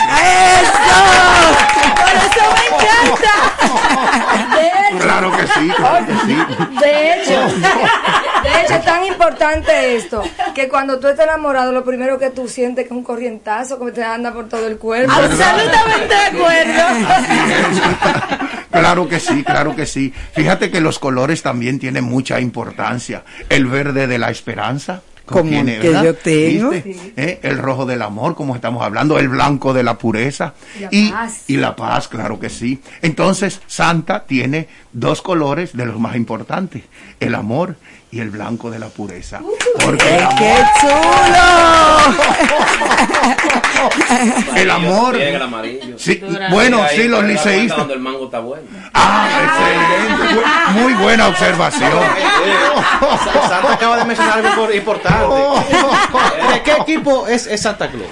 [1.95, 3.33] Por eso encanta.
[4.99, 6.35] Claro que sí, claro que sí.
[6.79, 7.41] De hecho,
[8.43, 10.21] de hecho es tan importante esto
[10.53, 13.91] que cuando tú estás enamorado lo primero que tú sientes que es un corrientazo que
[13.91, 15.11] te anda por todo el cuerpo.
[15.11, 16.83] Absolutamente de acuerdo.
[18.71, 20.13] Claro que sí, claro que sí.
[20.33, 23.23] Fíjate que los colores también tienen mucha importancia.
[23.49, 26.73] El verde de la esperanza, Como que yo tengo.
[26.73, 27.39] ¿Eh?
[27.43, 31.43] El rojo del amor, como estamos hablando, el blanco de la pureza La y, paz.
[31.47, 32.81] y la paz, claro que sí.
[33.01, 36.83] Entonces, Santa tiene dos colores de los más importantes,
[37.19, 37.77] el amor
[38.13, 39.39] y el blanco de la pureza.
[39.83, 40.93] Porque el amor- ¡Qué chulo!
[44.55, 45.17] El amor.
[45.17, 45.95] Llega el amarillo.
[45.99, 47.75] Sí, bueno, sí, los liceístas.
[47.75, 48.63] Cuando el mango está bueno.
[48.93, 50.41] Ah, excelente.
[50.79, 51.91] Muy buena observación.
[51.91, 55.35] Sa- Santa acaba de mencionar algo impor- importante.
[56.53, 58.07] ¿De qué equipo es, es Santa Claus?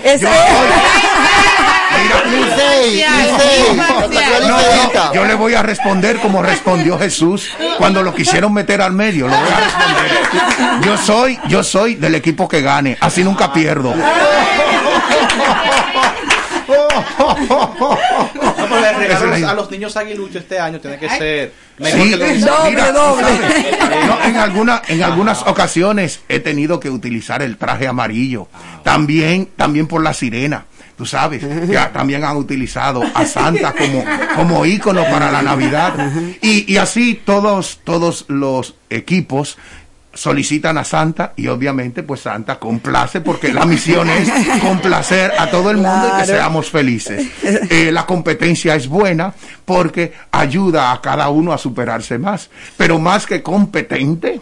[4.47, 9.27] No, yo le voy a responder como respondió Jesús cuando lo quisieron meter al medio.
[9.27, 9.90] Lo voy a responder.
[10.85, 13.93] Yo soy, yo soy del equipo que gane, así nunca pierdo.
[19.47, 22.91] A los niños aguiluchos este año tiene que ser Sí, mejor que los Doble, mira,
[22.91, 23.25] doble.
[24.25, 28.47] en, alguna- en algunas ocasiones he tenido que utilizar el traje amarillo.
[28.83, 30.65] También, también por la sirena.
[30.97, 31.43] Tú sabes,
[31.93, 34.03] también han utilizado a Santa como,
[34.35, 35.93] como ícono para la Navidad.
[36.41, 39.57] Y, y así todos, todos los equipos
[40.13, 44.29] solicitan a Santa y obviamente pues Santa complace porque la misión es
[44.61, 47.27] complacer a todo el mundo y que seamos felices.
[47.43, 49.33] Eh, la competencia es buena
[49.65, 54.41] porque ayuda a cada uno a superarse más, pero más que competente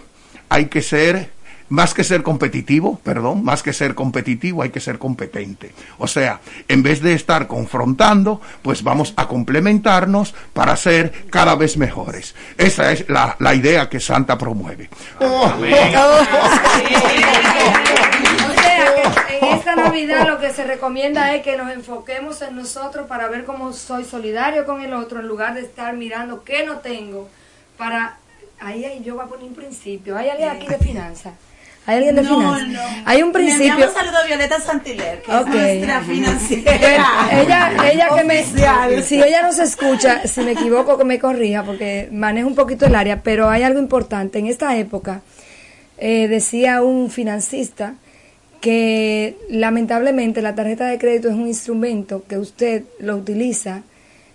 [0.49, 1.31] hay que ser
[1.69, 5.71] más que ser competitivo, perdón, más que ser competitivo hay que ser competente.
[5.97, 11.77] O sea, en vez de estar confrontando, pues vamos a complementarnos para ser cada vez
[11.77, 12.35] mejores.
[12.57, 14.89] Esa es la, la idea que Santa promueve.
[15.19, 15.47] O
[18.55, 18.95] sea,
[19.27, 23.27] que en esta Navidad lo que se recomienda es que nos enfoquemos en nosotros para
[23.27, 27.29] ver cómo soy solidario con el otro en lugar de estar mirando qué no tengo
[27.77, 28.17] para
[28.59, 30.17] ahí, ahí yo voy a poner un principio.
[30.17, 31.33] ¿Hay alguien aquí de finanzas?
[31.85, 32.67] ¿Hay alguien de No, finanzas?
[32.67, 32.79] no.
[33.05, 33.71] Hay un Le principio.
[33.71, 36.71] enviamos saludo a Violeta Santiler, que es nuestra financiera.
[37.41, 38.43] Ella, ella que me,
[39.01, 42.85] si ella no se escucha, si me equivoco que me corrija, porque manejo un poquito
[42.85, 44.37] el área, pero hay algo importante.
[44.39, 45.21] En esta época,
[45.97, 47.95] eh, decía un financista
[48.61, 53.81] que lamentablemente la tarjeta de crédito es un instrumento que usted lo utiliza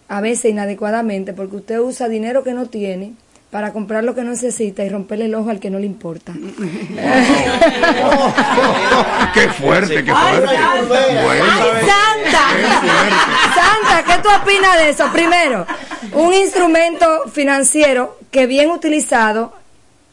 [0.08, 3.12] a veces inadecuadamente, porque usted usa dinero que no tiene
[3.54, 6.32] para comprar lo que no necesita y romperle el ojo al que no le importa.
[9.32, 10.56] qué fuerte, qué fuerte.
[11.22, 11.44] Bueno.
[11.86, 12.48] Santa!
[13.54, 15.08] Santa, ¿qué tú opinas de eso?
[15.12, 15.68] Primero,
[16.14, 19.52] un instrumento financiero que bien utilizado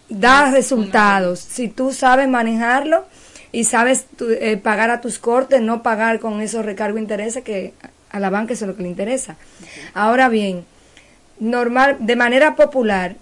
[0.08, 1.40] da resultados.
[1.40, 3.06] Si tú sabes manejarlo
[3.52, 7.44] y sabes tu- eh, pagar a tus cortes, no pagar con esos recargos de intereses
[7.44, 7.74] que
[8.12, 9.36] a la banca eso es lo que le interesa.
[9.96, 10.64] Ahora bien,
[11.40, 13.16] normal, de manera popular,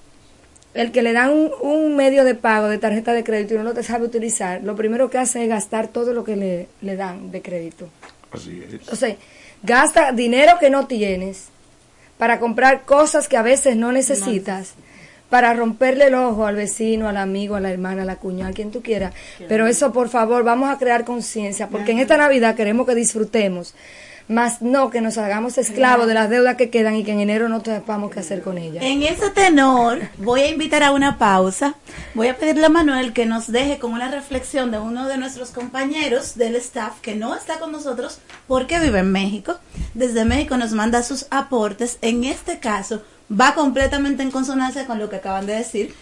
[0.80, 3.64] el que le dan un, un medio de pago de tarjeta de crédito y no
[3.64, 6.96] lo te sabe utilizar, lo primero que hace es gastar todo lo que le, le
[6.96, 7.90] dan de crédito.
[8.32, 8.88] Así es.
[8.88, 9.14] O sea,
[9.62, 11.50] gasta dinero que no tienes
[12.18, 14.76] para comprar cosas que a veces no necesitas,
[15.30, 18.54] para romperle el ojo al vecino, al amigo, a la hermana, a la cuñada, a
[18.54, 19.14] quien tú quieras.
[19.50, 23.76] Pero eso, por favor, vamos a crear conciencia, porque en esta Navidad queremos que disfrutemos,
[24.30, 27.50] más no que nos hagamos esclavos de las deudas que quedan y que en enero
[27.50, 28.84] no sepamos qué hacer con ellas.
[28.86, 31.74] En ese tenor, voy a invitar a una pausa.
[32.14, 35.50] Voy a pedirle a Manuel que nos deje con una reflexión de uno de nuestros
[35.50, 39.58] compañeros del staff que no está con nosotros porque vive en México.
[39.96, 41.98] Desde México nos manda sus aportes.
[42.04, 45.96] En este caso, va completamente en consonancia con lo que acaban de decir.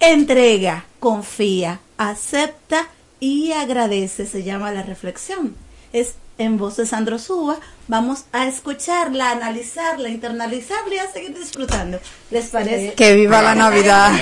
[0.00, 2.88] Entrega, confía, acepta
[3.20, 4.24] y agradece.
[4.24, 5.54] Se llama la reflexión.
[5.92, 7.56] Es en voz de Sandro Suba.
[7.88, 12.00] Vamos a escucharla, analizarla, internalizarla y a seguir disfrutando.
[12.30, 12.94] ¿Les parece?
[12.94, 14.12] Que viva la Navidad.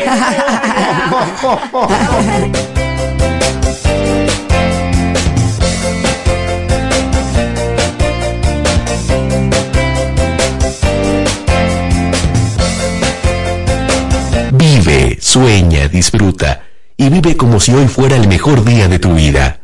[14.52, 16.62] Vive, sueña, disfruta
[16.96, 19.61] y vive como si hoy fuera el mejor día de tu vida.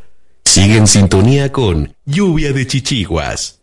[0.49, 3.61] Sigue en sintonía con Lluvia de Chichiguas.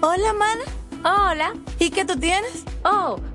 [0.00, 0.62] Hola, mana.
[1.02, 1.52] Hola.
[1.80, 2.62] ¿Y qué tú tienes?
[2.84, 3.18] Oh,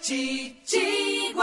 [0.00, 1.42] Chichiguas.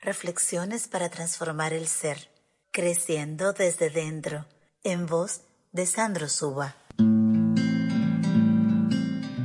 [0.00, 2.28] Reflexiones para transformar el ser,
[2.70, 4.46] creciendo desde dentro,
[4.82, 5.42] en voz
[5.72, 6.76] de Sandro Suba.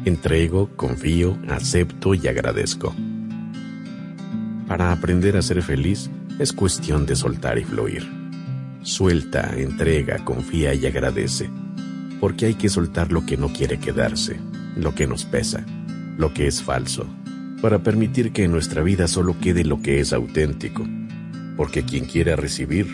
[0.05, 2.95] Entrego, confío, acepto y agradezco.
[4.67, 8.07] Para aprender a ser feliz es cuestión de soltar y fluir.
[8.83, 11.49] Suelta, entrega, confía y agradece.
[12.19, 14.39] Porque hay que soltar lo que no quiere quedarse,
[14.75, 15.65] lo que nos pesa,
[16.17, 17.05] lo que es falso,
[17.61, 20.87] para permitir que en nuestra vida solo quede lo que es auténtico.
[21.57, 22.87] Porque quien quiera recibir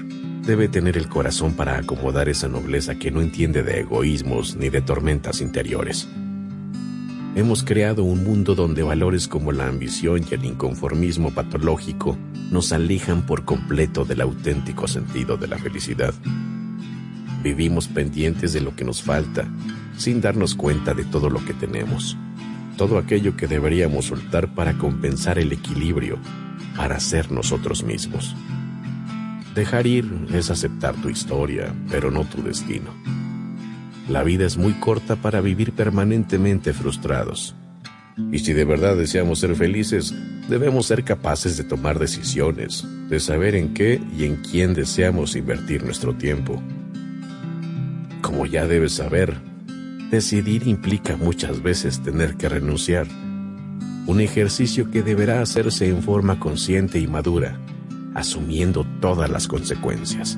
[0.45, 4.81] debe tener el corazón para acomodar esa nobleza que no entiende de egoísmos ni de
[4.81, 6.07] tormentas interiores.
[7.35, 12.17] Hemos creado un mundo donde valores como la ambición y el inconformismo patológico
[12.49, 16.13] nos alejan por completo del auténtico sentido de la felicidad.
[17.43, 19.47] Vivimos pendientes de lo que nos falta,
[19.97, 22.17] sin darnos cuenta de todo lo que tenemos,
[22.75, 26.17] todo aquello que deberíamos soltar para compensar el equilibrio,
[26.75, 28.35] para ser nosotros mismos.
[29.55, 32.91] Dejar ir es aceptar tu historia, pero no tu destino.
[34.09, 37.55] La vida es muy corta para vivir permanentemente frustrados.
[38.31, 40.13] Y si de verdad deseamos ser felices,
[40.47, 45.83] debemos ser capaces de tomar decisiones, de saber en qué y en quién deseamos invertir
[45.83, 46.61] nuestro tiempo.
[48.21, 49.35] Como ya debes saber,
[50.09, 53.07] decidir implica muchas veces tener que renunciar.
[54.07, 57.59] Un ejercicio que deberá hacerse en forma consciente y madura,
[58.13, 60.37] asumiendo todas las consecuencias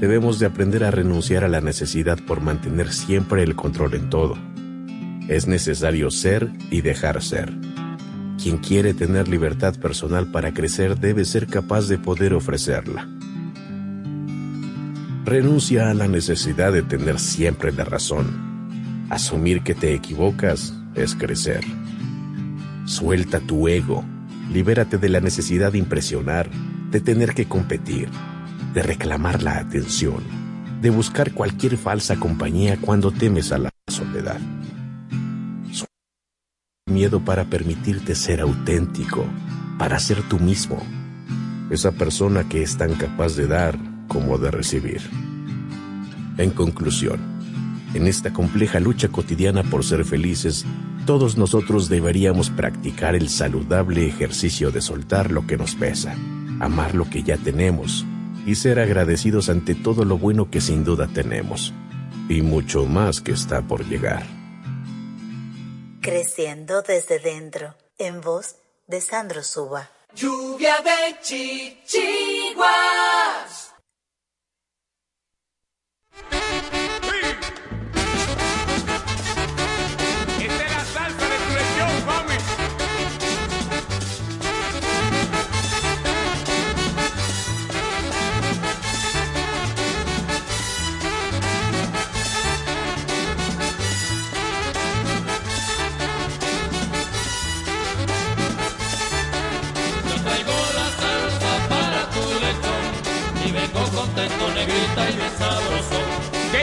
[0.00, 4.36] debemos de aprender a renunciar a la necesidad por mantener siempre el control en todo.
[5.28, 7.52] Es necesario ser y dejar ser.
[8.40, 13.08] Quien quiere tener libertad personal para crecer debe ser capaz de poder ofrecerla.
[15.26, 19.08] Renuncia a la necesidad de tener siempre la razón.
[19.10, 21.64] Asumir que te equivocas es crecer.
[22.84, 24.04] Suelta tu ego.
[24.52, 26.48] Libérate de la necesidad de impresionar,
[26.92, 28.08] de tener que competir,
[28.72, 30.22] de reclamar la atención,
[30.80, 34.38] de buscar cualquier falsa compañía cuando temes a la soledad.
[36.88, 39.26] Miedo para permitirte ser auténtico,
[39.76, 40.80] para ser tú mismo,
[41.70, 45.02] esa persona que es tan capaz de dar como de recibir.
[46.38, 47.20] En conclusión,
[47.92, 50.64] en esta compleja lucha cotidiana por ser felices,
[51.04, 56.14] todos nosotros deberíamos practicar el saludable ejercicio de soltar lo que nos pesa,
[56.60, 58.06] amar lo que ya tenemos
[58.46, 61.74] y ser agradecidos ante todo lo bueno que sin duda tenemos
[62.30, 64.24] y mucho más que está por llegar.
[66.00, 68.56] Creciendo desde dentro, en voz
[68.86, 69.90] de Sandro Suba.
[70.14, 72.66] Lluvia de chichiguas.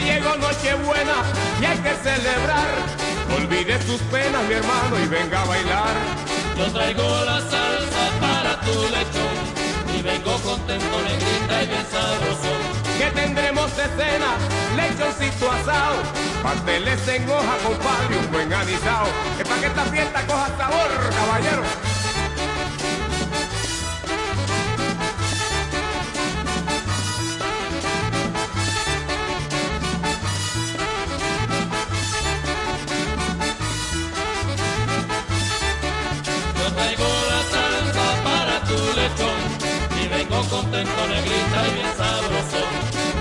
[0.04, 1.24] Llegó Nochebuena
[1.62, 2.70] y hay que celebrar.
[3.36, 5.95] Olvide sus penas, mi hermano, y venga a bailar.
[6.58, 9.64] Yo traigo la salsa para tu lechón
[9.97, 12.51] y vengo contento, negrita y bien sabroso.
[12.97, 14.38] Que tendremos de cena,
[14.76, 15.95] lechoncito asado,
[16.43, 19.08] pasteles en hoja, compadre, un buen anisado.
[19.39, 21.93] Es para que esta fiesta coja sabor, caballero.
[40.74, 42.62] Contento, negrita y bien sabroso.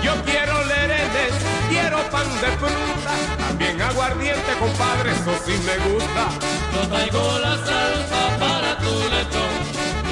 [0.01, 1.33] Yo quiero lerenes,
[1.69, 6.29] quiero pan de fruta, también aguardiente, compadre, eso sí me gusta.
[6.73, 9.53] Yo traigo la salsa para tu lechón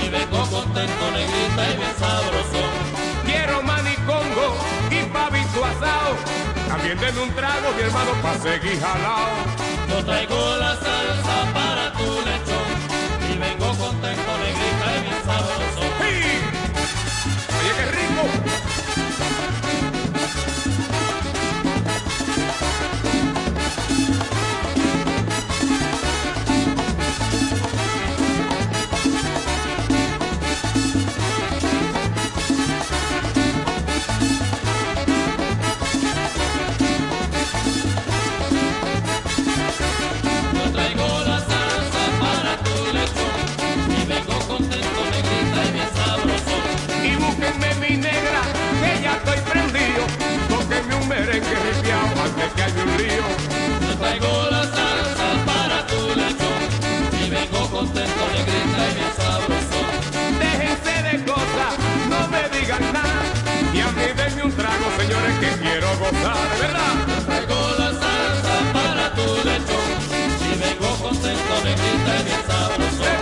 [0.03, 2.61] y vengo contento, negrita y bien sabroso.
[3.25, 4.55] Quiero manicongo
[4.91, 6.15] y pavito asado,
[6.67, 9.29] también denme un trago, mi hermano, pa' seguir jalao.
[9.89, 12.40] Yo traigo la salsa para tu lechón
[52.23, 53.25] un lío.
[53.81, 56.61] Yo traigo la salsa para tu lechón
[57.19, 59.79] y vengo contento, negrita y bien sabroso.
[60.39, 61.73] Déjense de cosas,
[62.09, 63.23] no me digan nada.
[63.73, 66.93] Y a mí denme un trago, señores, que quiero gozar, ¿verdad?
[67.07, 69.89] Yo traigo la salsa para tu lechón
[70.45, 73.20] y vengo contento, negrita y bien sabroso.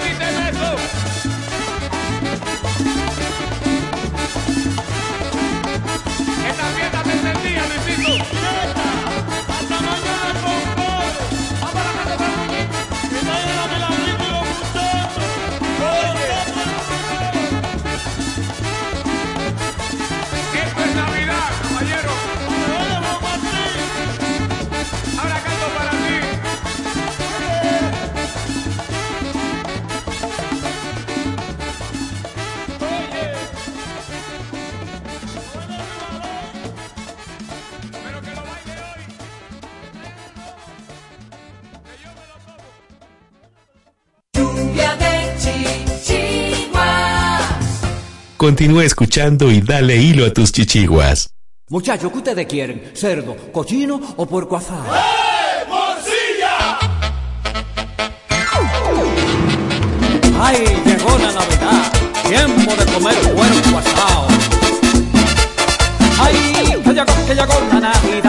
[48.40, 51.30] Continúa escuchando y dale hilo a tus chichiguas.
[51.68, 52.92] Muchachos, ¿qué ustedes quieren?
[52.96, 54.86] ¿Cerdo, cochino o puerco asado?
[60.40, 61.92] ¡Ay, llegó la Navidad!
[62.26, 64.28] Tiempo de comer puerco asado.
[66.22, 68.29] ¡Ay, que llegó, que llegó la Navidad!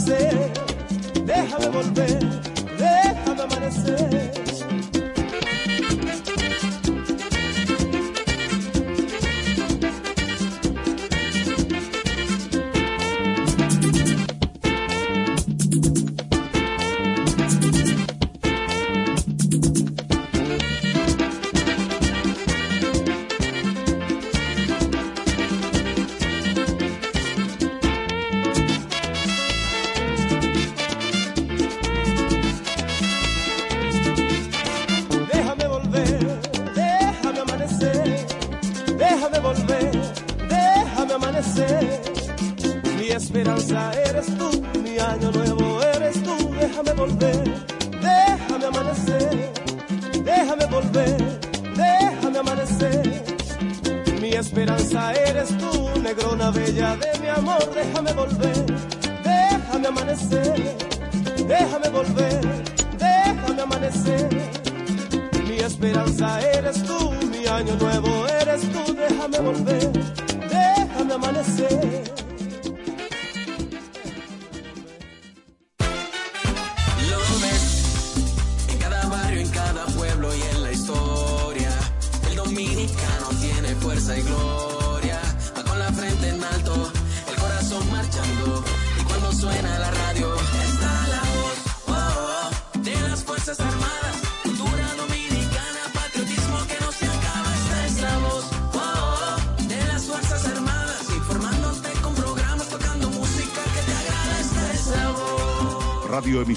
[0.00, 0.52] amanecer,
[1.26, 2.18] déjame volver,
[2.78, 4.19] déjame amanecer.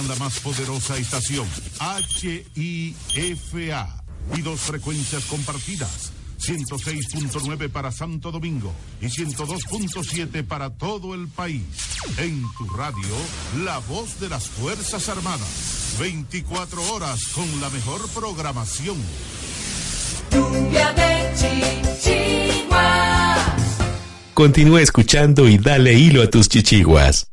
[0.00, 1.46] La más poderosa estación,
[2.56, 4.02] HIFA,
[4.34, 6.12] y dos frecuencias compartidas.
[6.40, 11.62] 106.9 para Santo Domingo y 102.7 para todo el país.
[12.16, 13.14] En tu radio,
[13.64, 15.96] la voz de las Fuerzas Armadas.
[16.00, 18.96] 24 horas con la mejor programación.
[20.32, 21.32] Lluvia de
[22.00, 23.38] chichiguas.
[24.34, 27.31] Continúa escuchando y dale hilo a tus chichiguas.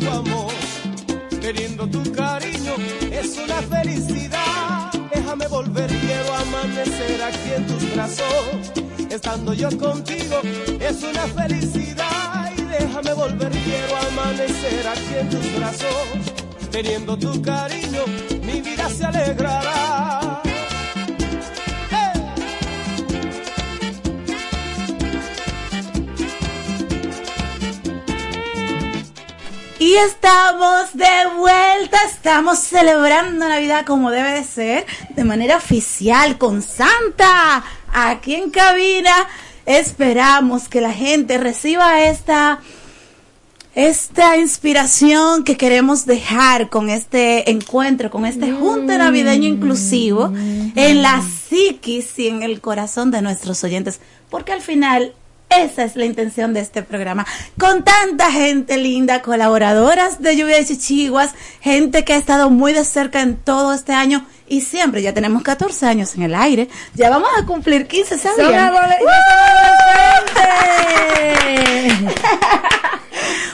[0.00, 0.50] Contigo, amor
[1.40, 2.74] teniendo tu cariño
[3.10, 4.92] es una felicidad.
[5.12, 8.72] Déjame volver, quiero amanecer aquí en tus brazos.
[9.10, 10.40] Estando yo contigo
[10.80, 12.52] es una felicidad.
[12.56, 16.70] Y déjame volver, quiero amanecer aquí en tus brazos.
[16.70, 18.04] Teniendo tu cariño,
[18.44, 20.29] mi vida se alegrará.
[29.96, 34.86] Estamos de vuelta, estamos celebrando Navidad como debe de ser,
[35.16, 39.26] de manera oficial, con Santa, aquí en cabina.
[39.66, 42.60] Esperamos que la gente reciba esta,
[43.74, 51.20] esta inspiración que queremos dejar con este encuentro, con este junte navideño inclusivo en la
[51.20, 55.14] psiquis y en el corazón de nuestros oyentes, porque al final
[55.50, 57.26] esa es la intención de este programa.
[57.58, 62.84] Con tanta gente linda, colaboradoras de Lluvia de Chichiguas, gente que ha estado muy de
[62.84, 67.10] cerca en todo este año y siempre, ya tenemos 14 años en el aire, ya
[67.10, 68.72] vamos a cumplir 15, ¿sabían?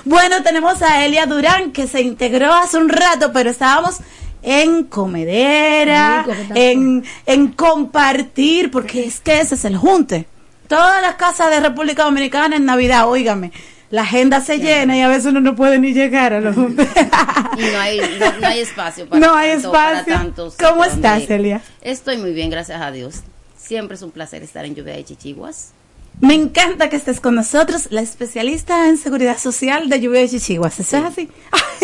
[0.05, 3.97] Bueno, tenemos a Elia Durán que se integró hace un rato, pero estábamos
[4.40, 6.24] en comedera,
[6.55, 10.28] en, en compartir, porque es que ese es el junte.
[10.68, 13.52] Todas las casas de República Dominicana en Navidad, óigame,
[13.90, 16.56] la agenda se llena y a veces uno no puede ni llegar a los.
[16.56, 20.14] Y no hay, no, no hay espacio para No hay tanto, para espacio.
[20.14, 21.62] tantos ¿Cómo estás, Elia?
[21.80, 23.22] Estoy muy bien, gracias a Dios.
[23.56, 25.72] Siempre es un placer estar en Lluvia de Chichiguas.
[26.21, 30.80] Me encanta que estés con nosotros, la especialista en seguridad social de Lluvia de Chichiguas.
[30.80, 31.29] ¿Eso es así?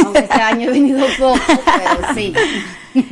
[0.02, 2.32] Aunque este año he venido poco, pero sí.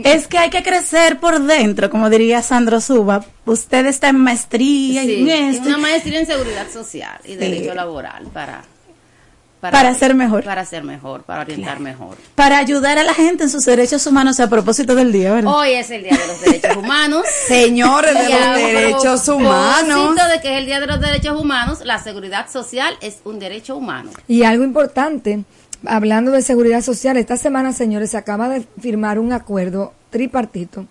[0.04, 3.24] Es que hay que crecer por dentro, como diría Sandro Suba.
[3.46, 5.68] Usted está en maestría y Sí, en es esto.
[5.68, 7.36] una maestría en seguridad social y Sí.
[7.36, 8.62] derecho laboral para,
[9.60, 10.42] Para ser mejor.
[10.44, 12.16] Para ser mejor, para orientar mejor.
[12.34, 15.54] Para ayudar a la gente en sus derechos humanos a propósito del día, ¿verdad?
[15.54, 17.26] Hoy es el Día de los Derechos Humanos.
[17.46, 20.16] Señores de los derechos humanos.
[20.16, 23.76] de que es el Día de los Derechos Humanos, la seguridad social es un derecho
[23.76, 24.10] humano.
[24.26, 25.44] Y algo importante,
[25.84, 30.86] hablando de seguridad social, esta semana, señores, se acaba de firmar un acuerdo tripartito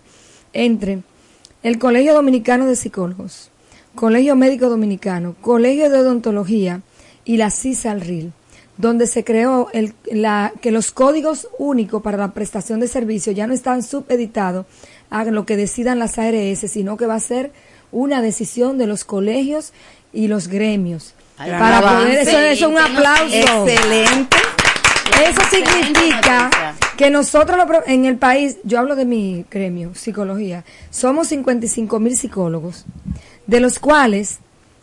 [0.52, 1.02] entre
[1.64, 3.50] el Colegio Dominicano de Psicólogos,
[3.96, 6.82] Colegio Médico Dominicano, Colegio de Odontología
[7.24, 8.32] y la CISALRIL,
[8.80, 13.46] donde se creó el, la, que los códigos únicos para la prestación de servicios ya
[13.46, 14.66] no están subeditados
[15.10, 17.52] a lo que decidan las ARS, sino que va a ser
[17.92, 19.72] una decisión de los colegios
[20.12, 21.14] y los gremios.
[21.36, 23.34] Ay, para poder, eso, es un aplauso.
[23.34, 24.36] Excelente.
[25.22, 26.50] Eso significa
[26.96, 32.16] que nosotros lo en el país, yo hablo de mi gremio, psicología, somos 55 mil
[32.16, 32.86] psicólogos,
[33.46, 34.38] de los cuales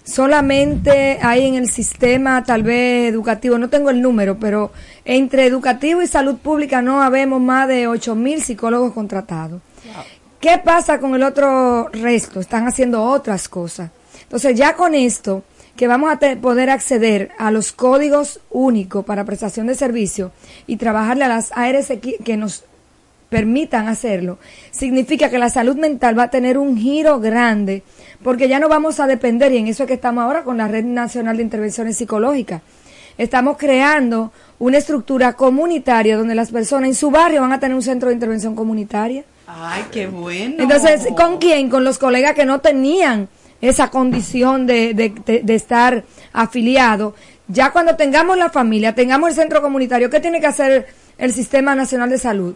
[0.08, 4.72] solamente hay en el sistema tal vez educativo, no tengo el número, pero
[5.06, 9.62] entre educativo y salud pública no habemos más de 8 mil psicólogos contratados.
[10.40, 12.40] ¿Qué pasa con el otro resto?
[12.40, 13.90] Están haciendo otras cosas.
[14.24, 15.44] Entonces ya con esto,
[15.76, 20.32] que vamos a poder acceder a los códigos únicos para prestación de servicio
[20.68, 21.92] y trabajarle a las ARS
[22.24, 22.64] que nos
[23.30, 24.40] permitan hacerlo,
[24.72, 27.84] significa que la salud mental va a tener un giro grande,
[28.24, 30.68] porque ya no vamos a depender, y en eso es que estamos ahora con la
[30.68, 32.62] Red Nacional de Intervenciones Psicológicas.
[33.18, 37.82] Estamos creando una estructura comunitaria donde las personas en su barrio van a tener un
[37.82, 39.24] centro de intervención comunitaria.
[39.48, 40.56] Ay, qué bueno.
[40.62, 41.70] Entonces, ¿con quién?
[41.70, 43.28] Con los colegas que no tenían
[43.62, 46.04] esa condición de, de, de- de estar
[46.34, 47.16] afiliado,
[47.48, 50.86] ya cuando tengamos la familia, tengamos el centro comunitario, ¿qué tiene que hacer
[51.18, 52.54] el Sistema Nacional de Salud?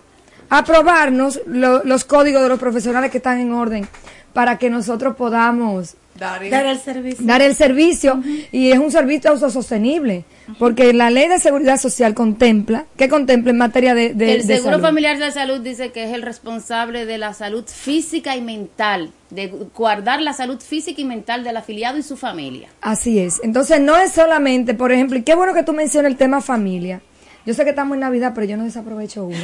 [0.52, 3.88] Aprobarnos lo- los códigos de los profesionales que están en orden
[4.34, 7.26] para que nosotros podamos Dar el servicio.
[7.26, 8.22] dar el servicio
[8.52, 10.26] y es un servicio autosostenible
[10.60, 14.56] porque la ley de seguridad social contempla ¿qué contempla en materia de, de- el de
[14.58, 14.84] Seguro salud?
[14.86, 19.48] Familiar de Salud dice que es el responsable de la salud física y mental, de
[19.76, 22.68] guardar la salud física y mental del afiliado y su familia.
[22.82, 23.40] Así es.
[23.42, 27.02] Entonces no es solamente, por ejemplo, y qué bueno que tú mencionas el tema familia.
[27.46, 29.38] Yo sé que estamos en Navidad, pero yo no desaprovecho uno.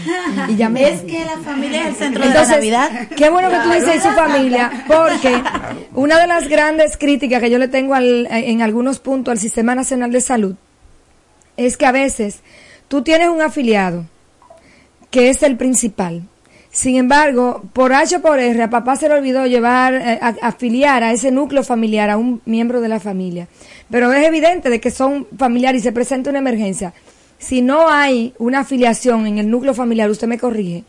[0.50, 3.08] Y ya me Es que la familia es el centro de la Navidad.
[3.16, 5.42] Qué bueno que tú dices su familia, porque
[5.96, 9.74] una de las grandes críticas que yo le tengo al- en algunos puntos al Sistema
[9.74, 10.56] Nacional de Salud
[11.58, 12.42] es que a veces
[12.88, 14.06] tú tienes un afiliado
[15.10, 16.22] que es el principal.
[16.70, 20.36] Sin embargo, por H o por R, a papá se le olvidó llevar, eh, a-
[20.44, 23.48] afiliar a ese núcleo familiar a un miembro de la familia.
[23.90, 26.94] Pero es evidente de que son familiares y se presenta una emergencia.
[27.40, 30.84] Si no hay una afiliación en el núcleo familiar, usted me corrige,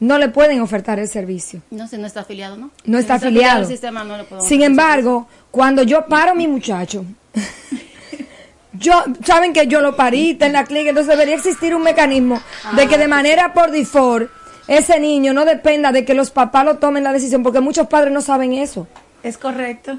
[0.00, 1.60] no le pueden ofertar el servicio.
[1.70, 2.70] No sé, no está afiliado, ¿no?
[2.84, 3.64] No Si está afiliado.
[3.64, 7.04] sistema, no le podemos Sin embargo, cuando yo paro a mi muchacho,
[8.72, 12.40] yo, saben que yo lo parí, está en la clínica, entonces debería existir un mecanismo
[12.76, 14.30] de que de manera por default
[14.66, 18.12] ese niño no dependa de que los papás lo tomen la decisión, porque muchos padres
[18.12, 18.86] no saben eso.
[19.22, 19.98] Es correcto.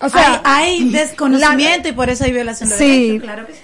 [0.00, 3.06] O sea, hay, hay desconocimiento y por eso hay violación de Sí.
[3.08, 3.60] derechos, claro que sí.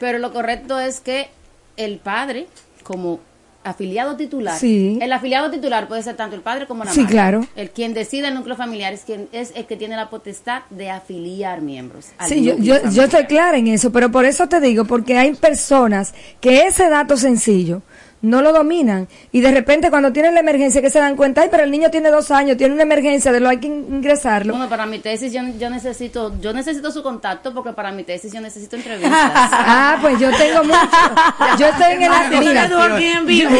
[0.00, 1.28] Pero lo correcto es que
[1.76, 2.46] el padre,
[2.82, 3.20] como
[3.64, 4.96] afiliado titular, Sí.
[5.02, 7.12] el afiliado titular puede ser tanto el padre como la Sí, madre.
[7.12, 7.46] claro.
[7.56, 10.88] El quien decide el núcleo familiar es quien es el que tiene la potestad de
[10.90, 12.06] afiliar miembros.
[12.28, 15.34] Sí, yo, yo, yo estoy clara en eso, pero por eso te digo, porque hay
[15.34, 17.82] personas que ese dato sencillo
[18.26, 21.48] no lo dominan y de repente cuando tienen la emergencia que se dan cuenta, ay,
[21.50, 24.52] pero el niño tiene dos años, tiene una emergencia, de lo hay que in- ingresarlo.
[24.52, 28.32] Bueno, para mi tesis yo, yo necesito yo necesito su contacto porque para mi tesis
[28.32, 29.12] yo necesito entrevistas.
[29.78, 30.76] Ah, pues yo tengo mucho.
[31.58, 32.78] Yo estoy en el área, mira, yo,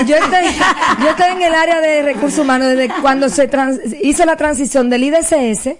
[0.04, 0.44] yo estoy,
[1.02, 4.90] yo estoy en el área de recursos humanos desde cuando se trans- hizo la transición
[4.90, 5.70] del IDCS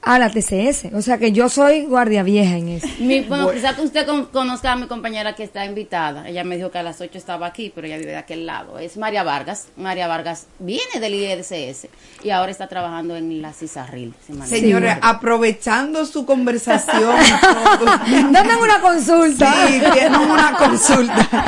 [0.00, 0.94] a la TCS.
[0.94, 2.86] O sea que yo soy guardia vieja en eso.
[3.00, 6.28] Mi- bueno, quizá que usted con- conozca a mi compañera que está invitada.
[6.28, 8.78] Ella me dijo que a las 8 estaba aquí, pero ella vive de aquel lado.
[8.78, 9.66] Es María Vargas.
[9.76, 11.88] María Vargas viene del IEDCS
[12.22, 14.14] y ahora está trabajando en la CISARRIL.
[14.46, 14.98] si recuerdo.
[15.02, 17.14] aprovechando su conversación.
[18.32, 19.52] Dame una consulta.
[19.66, 21.44] Sí, tienen una consulta.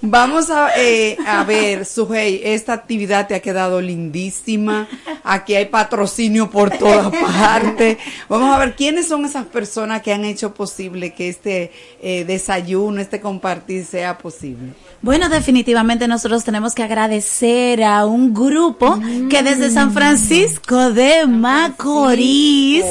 [0.00, 4.86] Vamos a, eh, a ver, Sujei, esta actividad te ha quedado lindísima.
[5.24, 7.87] Aquí hay patrocinio por todas partes.
[8.28, 13.00] Vamos a ver quiénes son esas personas que han hecho posible que este eh, desayuno,
[13.00, 14.72] este compartir sea posible.
[15.00, 18.98] Bueno, definitivamente nosotros tenemos que agradecer a un grupo
[19.30, 22.84] que desde San Francisco de Macorís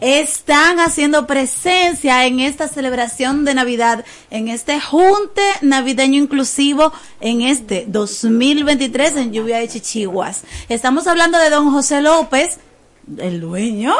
[0.00, 7.84] están haciendo presencia en esta celebración de Navidad, en este junte navideño inclusivo en este
[7.88, 10.42] 2023 en Lluvia de Chichiguas.
[10.68, 12.58] Estamos hablando de don José López,
[13.18, 13.94] el dueño,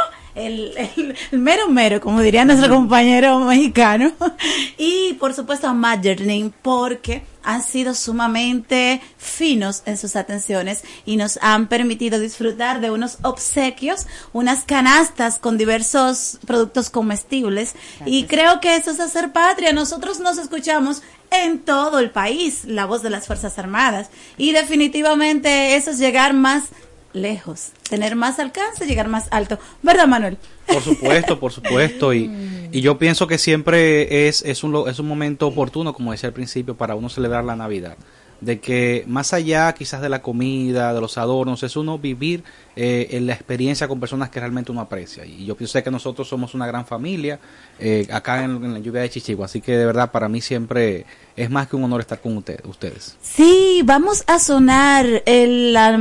[0.46, 4.12] el, el- el mero mero, como diría nuestro compañero mexicano,
[4.78, 11.38] y por supuesto a Madeline, porque han sido sumamente finos en sus atenciones y nos
[11.40, 18.76] han permitido disfrutar de unos obsequios, unas canastas con diversos productos comestibles, y creo que
[18.76, 19.72] eso es hacer patria.
[19.72, 25.76] Nosotros nos escuchamos en todo el país, la voz de las Fuerzas Armadas, y definitivamente
[25.76, 26.64] eso es llegar más
[27.12, 29.58] lejos, tener más alcance, llegar más alto.
[29.82, 30.36] ¿Verdad, Manuel?
[30.66, 32.14] Por supuesto, por supuesto.
[32.14, 36.28] Y, y yo pienso que siempre es, es, un, es un momento oportuno, como decía
[36.28, 37.96] al principio, para uno celebrar la Navidad.
[38.40, 42.42] De que más allá quizás de la comida, de los adornos, es uno vivir
[42.74, 45.26] eh, en la experiencia con personas que realmente uno aprecia.
[45.26, 47.38] Y yo pienso que nosotros somos una gran familia
[47.78, 49.44] eh, acá en, en la lluvia de Chichigua.
[49.44, 51.04] Así que de verdad para mí siempre
[51.42, 53.16] es más que un honor estar con usted- ustedes.
[53.22, 55.98] Sí, vamos a sonar el, la,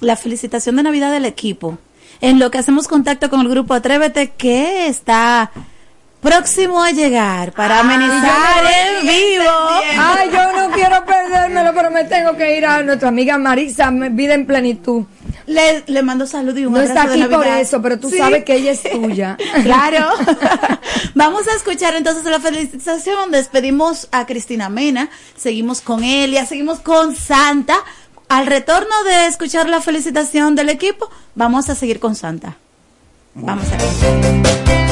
[0.00, 1.78] la felicitación de Navidad del equipo.
[2.20, 5.50] En lo que hacemos contacto con el grupo Atrévete, que está
[6.20, 9.50] próximo a llegar para amenizar en vivo.
[9.98, 14.32] Ay, yo no quiero perdérmelo, pero me tengo que ir a nuestra amiga Marisa, Vida
[14.34, 15.04] en Plenitud.
[15.46, 17.60] Le, le mando saludos y un No está abrazo de aquí por Navidad.
[17.60, 18.16] eso, pero tú Sí.
[18.18, 19.36] sabes que ella es tuya.
[19.62, 20.08] Claro.
[21.14, 23.30] Vamos a escuchar entonces la felicitación.
[23.30, 25.10] Despedimos a Cristina Mena.
[25.36, 27.76] Seguimos con Elia, seguimos con Santa.
[28.28, 32.56] Al retorno de escuchar la felicitación del equipo, vamos a seguir con Santa.
[33.34, 34.84] Vamos a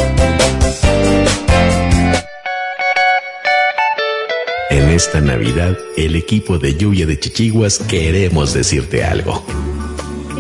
[4.71, 9.45] En esta Navidad, el equipo de Lluvia de Chichiguas queremos decirte algo.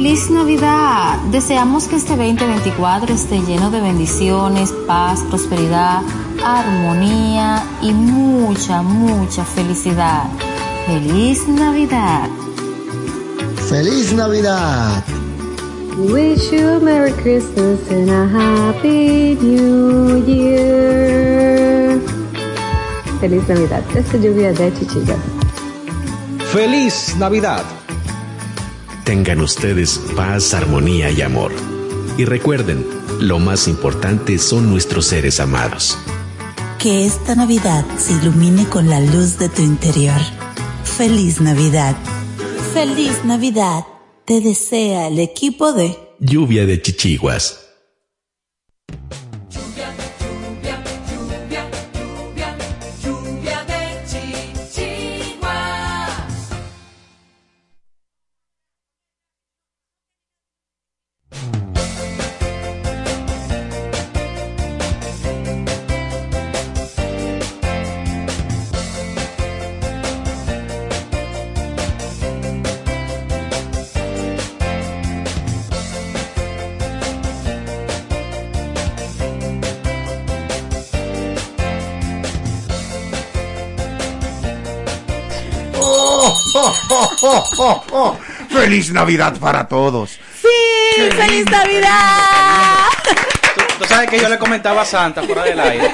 [0.03, 1.17] Feliz Navidad.
[1.31, 6.03] Deseamos que este 2024 esté lleno de bendiciones, paz, prosperidad,
[6.45, 10.25] armonía y mucha, mucha felicidad.
[10.87, 12.29] ¡Feliz Navidad!
[13.69, 15.05] ¡Feliz Navidad!
[15.97, 22.01] Wish you a Merry Christmas and a Happy New Year.
[23.21, 23.85] Feliz Navidad.
[23.95, 25.19] Esta lluvia de chichillas.
[26.53, 27.63] ¡Feliz Navidad!
[29.05, 31.53] Tengan ustedes paz, armonía y amor.
[32.17, 32.87] Y recuerden,
[33.19, 35.99] lo más importante son nuestros seres amados.
[36.79, 40.21] Que esta Navidad se ilumine con la luz de tu interior.
[40.85, 41.97] Feliz Navidad.
[42.73, 43.85] Feliz Navidad.
[44.25, 47.59] Te desea el equipo de Lluvia de chichiguas.
[88.73, 90.13] ¡Feliz Navidad para todos!
[90.41, 91.03] ¡Sí!
[91.11, 92.87] ¡Feliz Navidad!
[93.79, 95.91] Tú sabes que yo le comentaba a Santa fuera del aire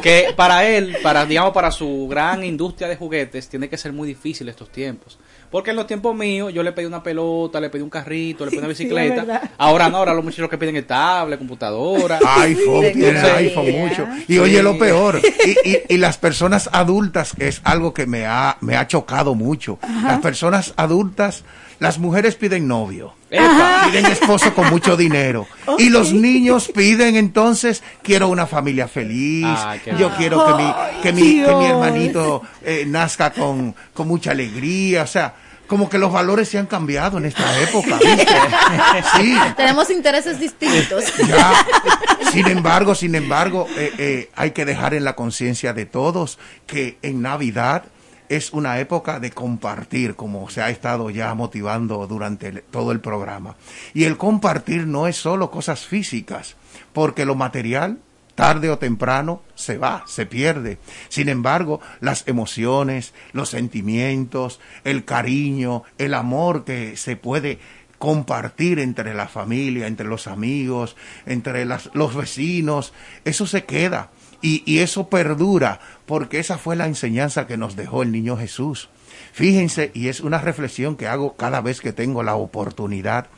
[0.00, 4.06] que para él, para digamos para su gran industria de juguetes, tiene que ser muy
[4.06, 5.18] difícil estos tiempos.
[5.50, 8.50] Porque en los tiempos míos yo le pedí una pelota, le pedí un carrito, le
[8.52, 9.50] pedí una bicicleta.
[9.58, 12.20] ahora no, ahora los muchachos que piden es tablet, computadora.
[12.38, 13.26] iPhone, tiene Sí.
[13.26, 14.06] iPhone mucho.
[14.28, 18.26] Y oye lo peor, y, y- y las personas adultas, que es algo que me
[18.26, 19.78] ha, me ha chocado mucho.
[20.04, 21.42] Las personas adultas,
[21.82, 23.12] las mujeres piden novio.
[23.28, 23.88] Epa.
[23.90, 25.48] Piden esposo con mucho dinero.
[25.78, 29.44] Y los niños piden entonces, quiero una familia feliz.
[29.48, 30.10] Ah, yo bien.
[30.16, 35.02] quiero que mi, que mi, que mi hermanito eh, nazca con, con mucha alegría.
[35.02, 35.34] O sea,
[35.66, 37.98] como que los valores se han cambiado en esta época.
[37.98, 38.26] ¿viste?
[39.16, 39.36] Sí.
[39.56, 41.04] Tenemos intereses distintos.
[41.26, 41.52] Ya.
[42.30, 46.98] Sin embargo, sin embargo, eh, eh, hay que dejar en la conciencia de todos que
[47.02, 47.84] en Navidad
[48.36, 53.56] es una época de compartir, como se ha estado ya motivando durante todo el programa.
[53.92, 56.56] Y el compartir no es solo cosas físicas,
[56.94, 57.98] porque lo material
[58.34, 60.78] tarde o temprano se va, se pierde.
[61.10, 67.58] Sin embargo, las emociones, los sentimientos, el cariño, el amor que se puede
[67.98, 70.96] compartir entre la familia, entre los amigos,
[71.26, 72.94] entre los vecinos,
[73.26, 74.10] eso se queda
[74.42, 78.88] y, eso perdura porque esa fue la enseñanza que nos dejó el niño Jesús.
[79.32, 83.28] Fíjense, y es una reflexión que hago cada vez que tengo la oportunidad,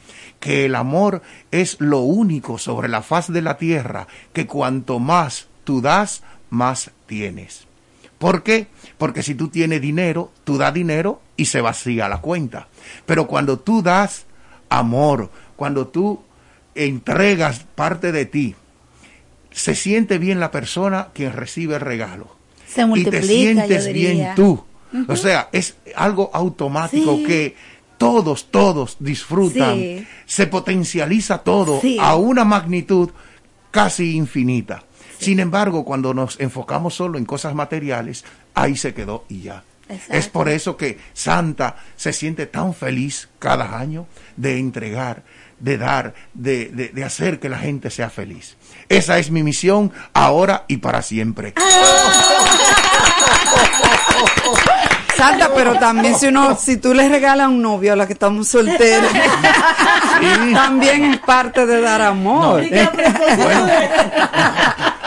[0.40, 5.46] que el amor es lo único sobre la faz de la tierra que cuanto más
[5.62, 7.66] tú das, más tienes.
[8.18, 8.68] ¿Por qué?
[8.96, 12.68] Porque si tú tienes dinero, tú das dinero y se vacía la cuenta.
[13.06, 14.26] Pero cuando tú das
[14.68, 16.22] amor, cuando tú
[16.74, 18.56] entregas parte de ti,
[19.54, 22.36] se siente bien la persona quien recibe el regalo.
[22.68, 24.62] Se y multiplica, te sientes bien tú.
[25.08, 27.24] O sea, es algo automático Sí.
[27.24, 27.56] que
[27.98, 29.76] todos, todos disfrutan.
[29.76, 30.06] Sí.
[30.26, 31.96] Se potencializa todo Sí.
[32.00, 33.10] a una magnitud
[33.70, 34.82] casi infinita.
[35.18, 38.24] Sin embargo, cuando nos enfocamos solo en cosas materiales,
[38.54, 39.62] ahí se quedó y ya.
[39.88, 40.14] Exacto.
[40.14, 44.06] Es por eso que Santa se siente tan feliz cada año
[44.36, 45.22] de entregar,
[45.64, 48.56] de dar, de, de- de hacer que la gente sea feliz.
[48.90, 51.54] Esa es mi misión ahora y para siempre.
[55.16, 58.48] Santa, pero también si uno, si tú le regalas un novio a la que estamos
[58.48, 59.10] solteros,
[60.52, 62.62] también es parte de dar amor.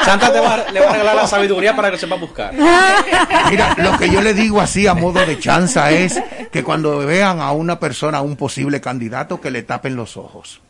[0.06, 2.54] Santa te va, le va a regalar la sabiduría para que sepa buscar.
[3.50, 6.22] Mira, lo que yo le digo así a modo de chanza es
[6.52, 10.62] que cuando vean a una persona, a un posible candidato, que le tapen los ojos.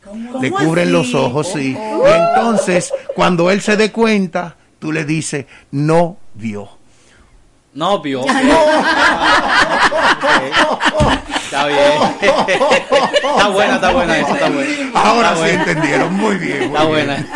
[0.42, 0.94] Le ¿Cómo cubren así?
[0.94, 1.78] los ojos, sí.
[1.80, 2.04] Oh.
[2.08, 6.70] Y entonces, cuando él se dé cuenta, tú le dices, no vio.
[7.74, 8.26] No, vio.
[8.26, 8.34] Ya
[11.36, 11.80] Está bien.
[13.28, 14.70] Está buena, está buena esa, está buena.
[14.96, 15.64] Ahora Está sí buena.
[15.64, 16.58] entendieron, muy bien.
[16.58, 16.90] muy Está bien.
[16.90, 17.28] buena.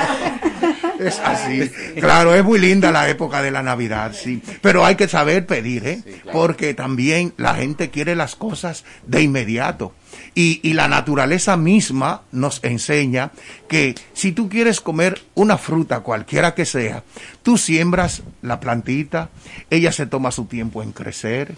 [1.02, 1.70] Es así.
[2.00, 4.42] Claro, es muy linda la época de la Navidad, sí.
[4.62, 6.04] Pero hay que saber pedir, ¿eh?
[6.32, 9.94] Porque también la gente quiere las cosas de inmediato.
[10.36, 13.32] Y, y la naturaleza misma nos enseña
[13.68, 17.04] que si tú quieres comer una fruta, cualquiera que sea,
[17.42, 19.30] tú siembras la plantita,
[19.70, 21.56] ella se toma su tiempo en crecer,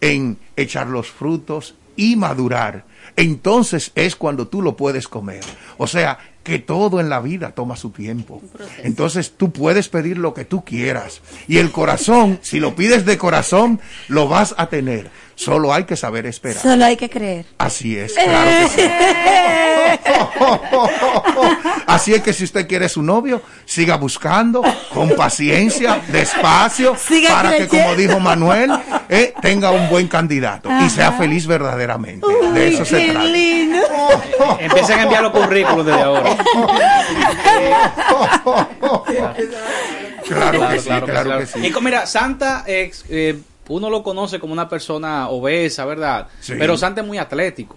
[0.00, 2.84] en echar los frutos y madurar.
[3.16, 5.40] Entonces es cuando tú lo puedes comer.
[5.78, 6.18] O sea,
[6.50, 8.42] que todo en la vida toma su tiempo.
[8.82, 11.22] Entonces tú puedes pedir lo que tú quieras.
[11.46, 13.78] Y el corazón, si lo pides de corazón,
[14.08, 15.12] lo vas a tener.
[15.40, 16.60] Solo hay que saber esperar.
[16.62, 17.46] Solo hay que creer.
[17.56, 18.90] Así es, claro que sí.
[21.86, 24.62] Así es que si usted quiere su novio, siga buscando
[24.92, 28.70] con paciencia, despacio, Siga para que, como dijo Manuel,
[29.08, 32.26] eh, tenga un buen candidato y sea feliz verdaderamente.
[32.52, 33.26] De eso se trata.
[34.60, 36.36] Empiecen a enviar los currículos desde ahora.
[40.28, 41.66] Claro que sí, claro que sí.
[41.66, 43.36] Y como, mira, Santa, ex- eh,
[43.70, 46.26] uno lo conoce como una persona obesa, ¿verdad?
[46.40, 46.54] Sí.
[46.58, 47.76] Pero Santa es muy atlético.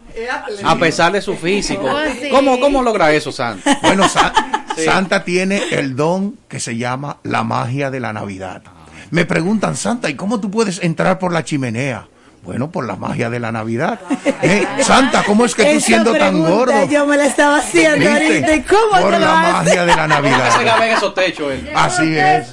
[0.64, 1.86] A pesar de su físico.
[1.86, 2.30] Oh, sí.
[2.30, 3.78] ¿Cómo, ¿Cómo logra eso, Santa?
[3.82, 4.34] Bueno, Sa-
[4.76, 8.64] Santa tiene el don que se llama la magia de la Navidad.
[9.12, 12.08] Me preguntan, Santa, ¿y cómo tú puedes entrar por la chimenea?
[12.44, 14.00] Bueno, por la magia de la Navidad.
[14.46, 16.86] Eh, Santa, ¿cómo es que tú Esa siendo tan gordo?
[16.90, 18.12] Yo me la estaba haciendo ¿Viste?
[18.28, 18.56] ahorita.
[18.56, 20.52] ¿Y cómo Por te lo la magia de la Navidad.
[20.66, 21.70] gaben esos techos, él.
[21.74, 22.48] Así es.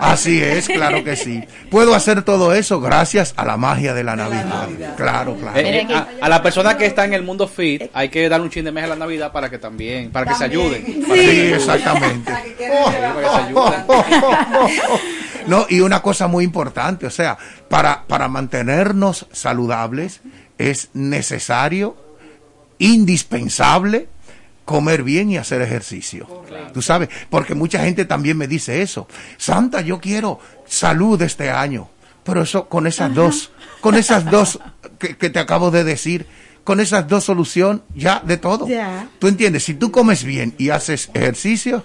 [0.00, 1.42] Así es, claro que sí.
[1.68, 4.68] Puedo hacer todo eso gracias a la magia de la Navidad.
[4.96, 5.58] Claro, claro.
[5.58, 8.44] Eh, eh, a, a la persona que está en el mundo fit hay que darle
[8.44, 10.84] un chin de mes a la Navidad para que también, para que se ayuden.
[11.12, 12.30] Sí, exactamente.
[12.30, 13.84] para que se ayuden.
[15.46, 17.38] No, y una cosa muy importante, o sea,
[17.68, 20.20] para, para mantenernos saludables
[20.58, 21.96] es necesario,
[22.78, 24.08] indispensable,
[24.64, 26.44] comer bien y hacer ejercicio.
[26.72, 29.08] Tú sabes, porque mucha gente también me dice eso.
[29.36, 31.88] Santa, yo quiero salud este año.
[32.24, 33.50] Pero eso con esas dos,
[33.80, 34.60] con esas dos
[34.98, 36.26] que, que te acabo de decir,
[36.64, 38.68] con esas dos soluciones ya de todo.
[38.68, 39.08] Ya.
[39.18, 39.64] ¿Tú entiendes?
[39.64, 41.82] Si tú comes bien y haces ejercicios,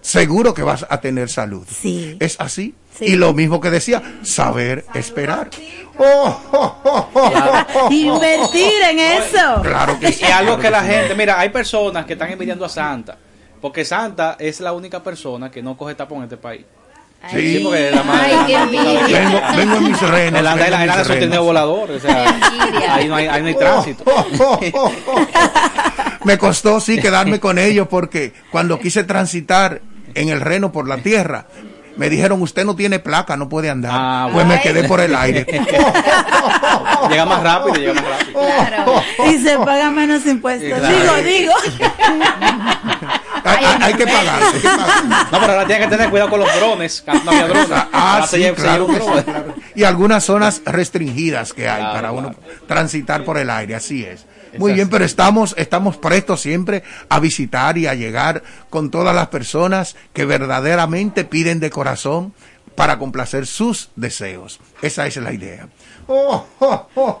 [0.00, 1.66] seguro que vas a tener salud.
[1.70, 2.16] Sí.
[2.20, 2.74] Es así.
[2.98, 3.04] Sí.
[3.06, 5.50] Y lo mismo que decía, saber esperar.
[7.90, 9.62] Invertir en eso.
[9.62, 10.24] Claro que sí.
[10.26, 10.88] Y algo que la sí.
[10.90, 13.16] gente, mira, hay personas que están envidiando a Santa,
[13.60, 16.64] porque Santa es la única persona que no coge tapón en este país.
[17.30, 17.60] Sí.
[17.62, 19.02] porque la madre- Ay, qué envidia.
[19.06, 20.40] Vengo, vengo en mis renos.
[20.40, 21.44] Él anda, en anda renos.
[21.44, 24.04] voladores, o sea, ahí no hay, ahí no hay tránsito.
[26.24, 29.82] Me costó sí quedarme con ellos porque cuando quise transitar
[30.14, 31.46] en el reno por la tierra,
[31.96, 33.90] me dijeron usted no tiene placa, no puede andar.
[33.94, 35.44] Ah, pues me quedé por el aire.
[37.10, 39.02] llega más rápido, llega más rápido.
[39.26, 40.78] Y se paga menos impuestos.
[40.78, 40.96] Claro.
[40.96, 41.52] Digo, digo.
[43.44, 44.42] hay, hay- hay que pagar.
[44.42, 45.04] hay que pagar.
[45.32, 47.88] No, pero ahora tiene que tener cuidado con los drones, no había.
[47.92, 49.54] Ah, sí, se claro sí, claro.
[49.74, 52.28] Y algunas zonas restringidas que hay Claro, para claro.
[52.28, 52.34] uno
[52.66, 54.24] transitar por el aire, así es.
[54.58, 59.28] Muy bien, pero estamos, estamos prestos siempre a visitar y a llegar con todas las
[59.28, 62.32] personas que verdaderamente piden de corazón
[62.74, 64.58] para complacer sus deseos.
[64.80, 65.68] Esa es la idea.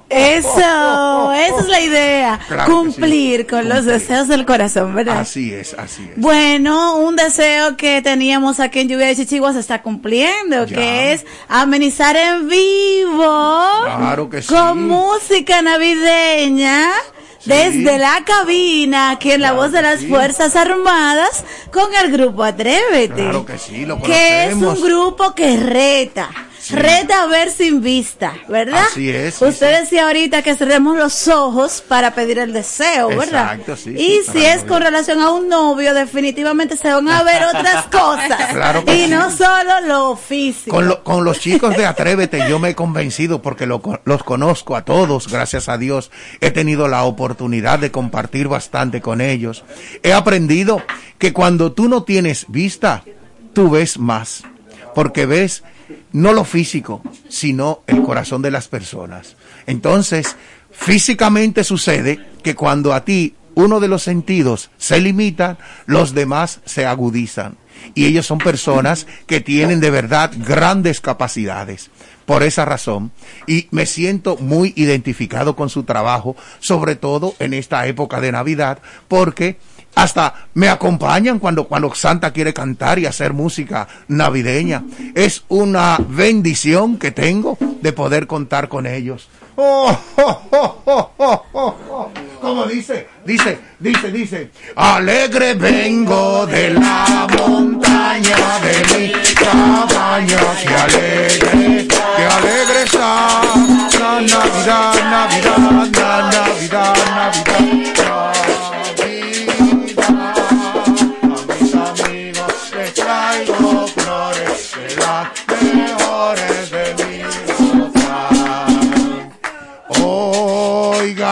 [0.08, 2.40] Eso, esa es la idea.
[2.48, 5.18] Claro Cumplir con los deseos del corazón, ¿verdad?
[5.18, 6.16] Así es, así es.
[6.20, 10.76] Bueno, un deseo que teníamos aquí en Lluvia de Chichigua se está cumpliendo, Ya.
[10.76, 14.48] que es amenizar en vivo Claro que sí.
[14.48, 16.88] con música navideña.
[17.44, 23.14] Desde la cabina, aquí en la voz de las Fuerzas Armadas, con el grupo Atrévete.
[23.14, 26.28] Claro que sí, lo que es un grupo que reta.
[26.72, 28.84] Reta a ver sin vista, ¿verdad?
[28.90, 33.54] Así es, sí, Usted decía ahorita que cerremos los ojos para pedir el deseo, ¿verdad?
[33.54, 37.22] Exacto, sí, y sí, si es con relación a un novio, definitivamente se van a
[37.22, 38.52] ver otras cosas.
[38.52, 39.10] Claro que y sí.
[39.10, 40.70] no solo lo físico.
[40.76, 44.76] Con, lo- con los chicos de Atrévete yo me he convencido porque lo los conozco
[44.76, 46.10] a todos, gracias a Dios.
[46.40, 49.64] He tenido la oportunidad de compartir bastante con ellos.
[50.02, 50.82] He aprendido
[51.18, 53.02] que cuando tú no tienes vista,
[53.52, 54.42] tú ves más.
[54.94, 55.62] Porque ves
[56.12, 59.36] no lo físico, sino el corazón de las personas.
[59.66, 60.36] Entonces,
[60.70, 66.86] físicamente sucede que cuando a ti uno de los sentidos se limita, los demás se
[66.86, 67.56] agudizan.
[67.94, 71.90] Y ellos son personas que tienen de verdad grandes capacidades.
[72.26, 73.10] Por esa razón,
[73.48, 78.78] y me siento muy identificado con su trabajo, sobre todo en esta época de Navidad,
[79.08, 79.58] porque
[79.94, 84.84] hasta me acompañan cuando, cuando Santa quiere cantar y hacer música navideña.
[85.14, 89.28] Es una bendición que tengo de poder contar con ellos.
[89.56, 92.10] Oh, oh, oh, oh, oh, oh, oh.
[92.40, 101.88] Como dice, dice, dice, dice, alegre vengo de la montaña de mi cabaña, que alegre,
[101.88, 103.42] que alegre está
[103.98, 107.79] la Navidad, Navidad, la Navidad, Navidad.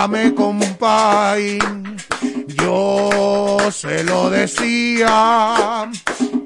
[0.08, 1.58] Óigame, compay,
[2.62, 5.90] yo se lo decía.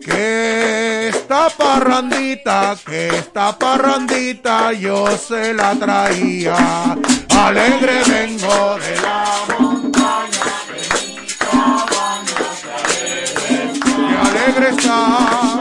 [0.05, 6.97] Que esta parrandita, que esta parrandita yo se la traía.
[7.39, 9.24] Alegre vengo de la
[9.60, 10.43] montaña,
[13.86, 15.52] que alegre está.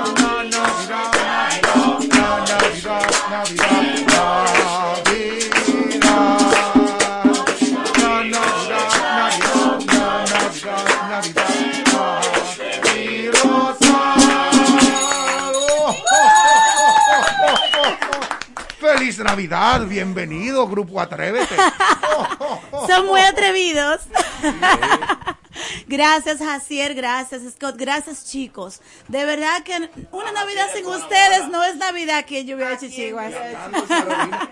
[19.23, 21.55] Navidad, bienvenido, Grupo Atrévete.
[22.87, 24.01] Son muy atrevidos.
[25.87, 26.95] Gracias, Jacier.
[26.95, 27.75] Gracias, Scott.
[27.77, 28.81] Gracias, chicos.
[29.07, 33.33] De verdad que una Navidad sin ustedes no es Navidad aquí en Lluvia de Chichiguas.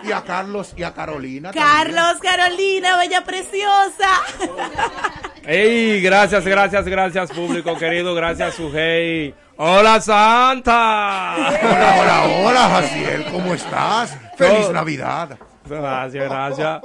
[0.03, 1.51] Y a Carlos y a Carolina.
[1.51, 4.09] Carlos, Carolina, bella preciosa.
[5.45, 8.13] Ey, gracias, gracias, gracias, público querido.
[8.13, 9.33] Gracias, Sujei.
[9.57, 11.35] Hola, Santa.
[11.61, 14.17] Hola, hola, hola, Jaciel, ¿cómo estás?
[14.37, 15.37] Feliz Navidad.
[15.65, 16.81] Gracias, gracias.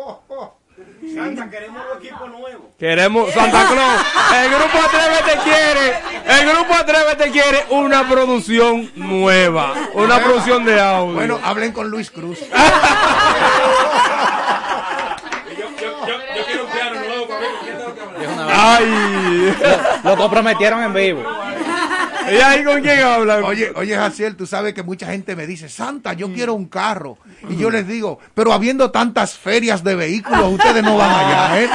[1.12, 2.70] Santa, queremos un equipo nuevo.
[2.78, 4.06] Queremos Santa Claus.
[4.42, 5.98] El grupo Atrévete quiere,
[6.40, 11.14] el grupo Atrévete quiere una producción nueva, una producción de audio.
[11.14, 12.38] Bueno, hablen con Luis Cruz.
[15.58, 17.46] Yo, yo quiero un piano nuevo para mí.
[18.50, 19.56] Ay,
[20.04, 21.22] Lo comprometieron en vivo.
[22.30, 23.44] ¿Y ahí con quién hablan?
[23.44, 27.18] Oye, oye, Jaciel, tú sabes que mucha gente me dice, Santa, yo quiero un carro.
[27.48, 31.68] Y yo les digo, pero habiendo tantas ferias de vehículos, ustedes no van allá, ¿eh?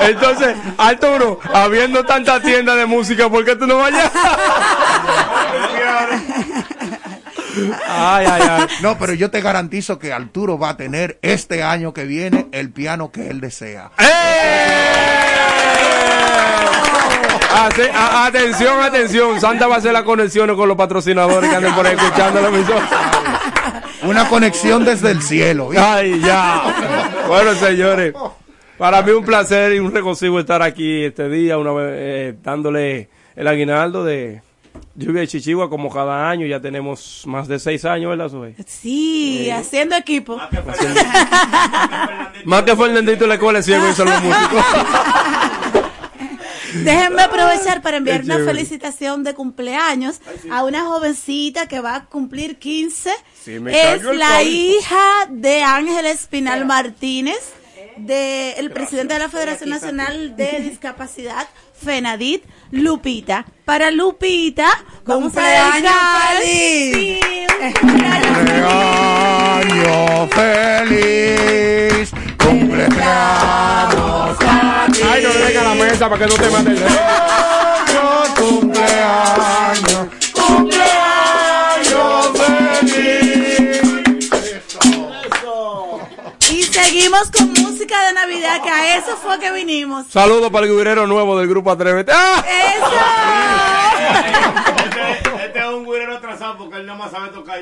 [0.10, 4.10] Entonces, Arturo, habiendo tanta tienda de música, ¿por qué tú no vayas?
[7.88, 8.66] Ay, ay, ay.
[8.82, 12.70] No, pero yo te garantizo que Arturo va a tener este año que viene el
[12.70, 13.90] piano que él desea.
[13.96, 15.19] Hace-
[17.54, 19.40] a- atención, atención.
[19.40, 22.48] Santa va a hacer las conexiones con los patrocinadores que anden por ahí escuchando la
[22.48, 22.88] emisora.
[24.02, 25.68] Una conexión desde el cielo.
[25.68, 25.84] ¿viste?
[25.84, 27.22] Ay, ya.
[27.28, 28.14] Bueno, señores,
[28.78, 33.08] para mí un placer y un regocijo estar aquí este día, una vez eh, dándole
[33.36, 34.42] el aguinaldo de
[34.94, 36.46] Lluvia de Chichigua como cada año.
[36.46, 38.54] Ya tenemos más de seis años, ¿verdad, Zoe?
[38.66, 40.40] Sí, haciendo equipo.
[42.44, 44.56] Más que Fernandito en la escuela de ciego y solo músico.
[46.74, 50.20] Déjenme aprovechar para enviar una felicitación de cumpleaños
[50.50, 53.10] a una jovencita que va a cumplir 15.
[53.44, 57.52] Sí, me es la hija de Ángel Espinal Martínez,
[57.96, 61.48] del presidente de la Federación Nacional de Discapacidad,
[61.82, 63.46] FENADIT, Lupita.
[63.64, 64.68] Para Lupita,
[65.04, 65.92] vamos ¡Cumpleaños
[66.38, 66.94] feliz!
[66.94, 67.20] Sí,
[67.60, 68.30] un cumpleaños
[72.40, 76.90] Cumpleaños cumpleaños Ay, no le dejes la mesa para que no te mate el dedo.
[78.38, 83.80] cumpleaños, cumpleaños feliz.
[86.50, 90.06] Y seguimos con música de Navidad, que a eso fue que vinimos.
[90.10, 92.12] Saludos para el guirero nuevo del grupo Atrévete.
[92.14, 92.44] ¡Ah!
[94.84, 97.60] Este, este es un güirero atrasado porque él no más sabe tocar.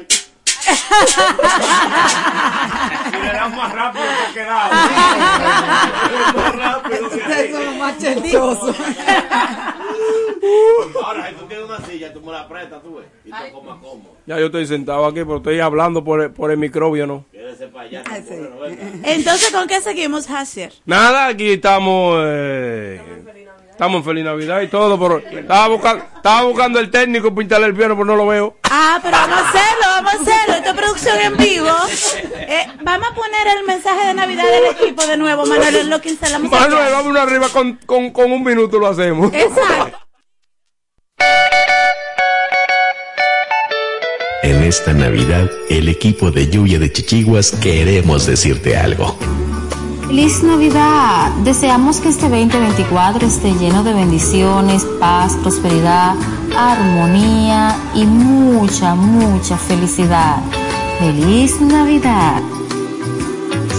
[3.11, 4.71] Si le das más rápido te quedado.
[6.35, 8.77] más rápido que Ustedes son los más chistosos.
[11.05, 13.07] Ahora, si tú tienes una silla, tú me la prestas, tú ves.
[13.25, 14.17] Y te comas cómodo.
[14.27, 17.25] Ya yo estoy sentado aquí, pero estoy hablando por el, por el microbio, ¿no?
[17.33, 18.03] Quédese para allá.
[18.11, 18.83] Ah, no venga.
[19.05, 20.73] Entonces, ¿con qué seguimos, Hasier?
[20.85, 22.23] Nada, aquí estamos.
[22.25, 23.01] eh,
[23.79, 27.71] estamos en Feliz Navidad y todo, pero estaba buscando, estaba buscando el técnico para instalar
[27.71, 28.57] el piano, pero no lo veo.
[28.65, 30.55] Ah, pero vamos a hacerlo, vamos a hacerlo.
[30.57, 31.71] Esta es producción en vivo.
[32.35, 36.01] Eh, vamos a poner el mensaje de Navidad del equipo de nuevo, Manuel, es lo
[36.01, 36.51] que instalamos.
[36.51, 39.33] Manuel, vámonos arriba con, con, con un minuto lo hacemos.
[39.33, 39.97] Exacto.
[44.43, 49.17] En esta Navidad, el equipo de Lluvia de Chichiguas queremos decirte algo.
[50.09, 51.33] Feliz Navidad.
[51.45, 56.15] Deseamos que este 2024 esté lleno de bendiciones, paz, prosperidad,
[56.57, 60.39] armonía y mucha, mucha felicidad.
[60.99, 62.41] Feliz Navidad.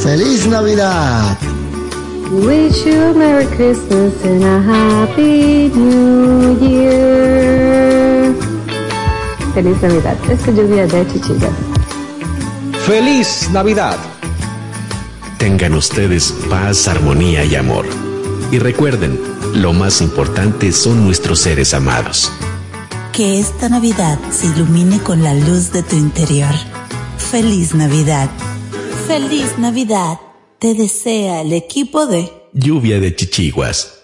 [0.04, 1.36] Feliz Navidad.
[2.32, 8.36] Wish you a Merry Christmas and a Happy New Year.
[9.56, 10.16] Feliz Navidad.
[10.30, 11.52] Esta lluvia de chichillas.
[12.86, 13.98] Feliz Navidad.
[15.40, 17.86] Tengan ustedes paz, armonía y amor.
[18.52, 19.18] Y recuerden,
[19.56, 22.30] lo más importante son nuestros seres amados.
[23.14, 26.54] Que esta Navidad se ilumine con la luz de tu interior.
[27.18, 28.30] Feliz Navidad.
[29.08, 30.20] Feliz Navidad.
[30.60, 33.98] Te desea el equipo de Lluvia de Chichiguas.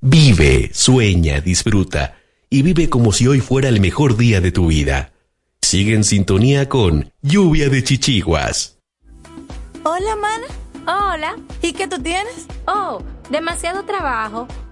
[0.00, 2.16] Vive, sueña, disfruta
[2.48, 5.12] y vive como si hoy fuera el mejor día de tu vida.
[5.60, 8.75] Sigue en sintonía con Lluvia de Chichiguas.
[9.88, 10.46] Hola, mana.
[11.14, 11.36] Hola.
[11.62, 12.48] ¿Y qué tú tienes?
[12.66, 13.00] Oh,
[13.30, 14.48] demasiado trabajo,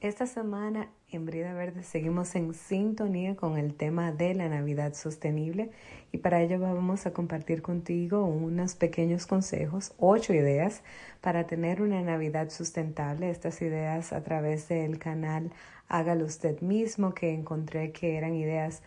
[0.00, 5.72] Esta semana en Brida Verde seguimos en sintonía con el tema de la Navidad sostenible
[6.10, 10.82] y para ello vamos a compartir contigo unos pequeños consejos, ocho ideas
[11.20, 13.28] para tener una Navidad sustentable.
[13.28, 15.52] Estas ideas a través del canal
[15.86, 18.82] Hágalo usted mismo que encontré que eran ideas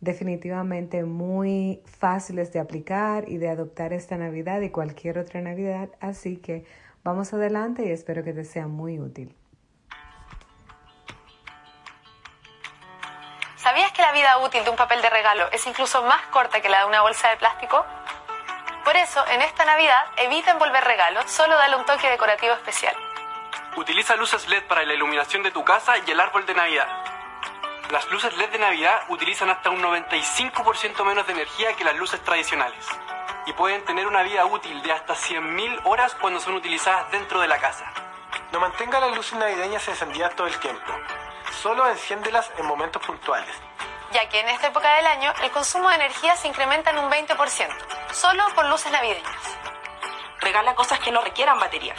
[0.00, 5.90] definitivamente muy fáciles de aplicar y de adoptar esta Navidad y cualquier otra Navidad.
[6.00, 6.64] Así que
[7.04, 9.34] vamos adelante y espero que te sea muy útil.
[13.64, 16.68] ¿Sabías que la vida útil de un papel de regalo es incluso más corta que
[16.68, 17.82] la de una bolsa de plástico?
[18.84, 22.94] Por eso, en esta Navidad, evita envolver regalos, solo dale un toque decorativo especial.
[23.74, 26.86] Utiliza luces LED para la iluminación de tu casa y el árbol de Navidad.
[27.90, 32.22] Las luces LED de Navidad utilizan hasta un 95% menos de energía que las luces
[32.22, 32.86] tradicionales
[33.46, 37.48] y pueden tener una vida útil de hasta 100.000 horas cuando son utilizadas dentro de
[37.48, 37.90] la casa.
[38.52, 40.92] No mantenga las luces navideñas encendidas todo el tiempo.
[41.62, 43.54] Solo enciéndelas en momentos puntuales.
[44.12, 47.10] Ya que en esta época del año el consumo de energía se incrementa en un
[47.10, 47.68] 20%,
[48.12, 49.58] solo por luces navideñas.
[50.40, 51.94] Regala cosas que no requieran batería,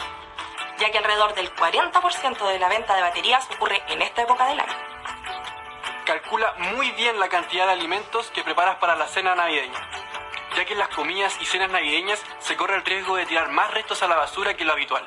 [0.78, 4.60] ya que alrededor del 40% de la venta de baterías ocurre en esta época del
[4.60, 4.76] año.
[6.04, 9.90] calcula muy bien la cantidad de alimentos que preparas para la cena navideña,
[10.56, 13.72] ya que en las comidas y cenas navideñas se corre el riesgo de tirar más
[13.72, 15.04] restos a la basura que lo habitual.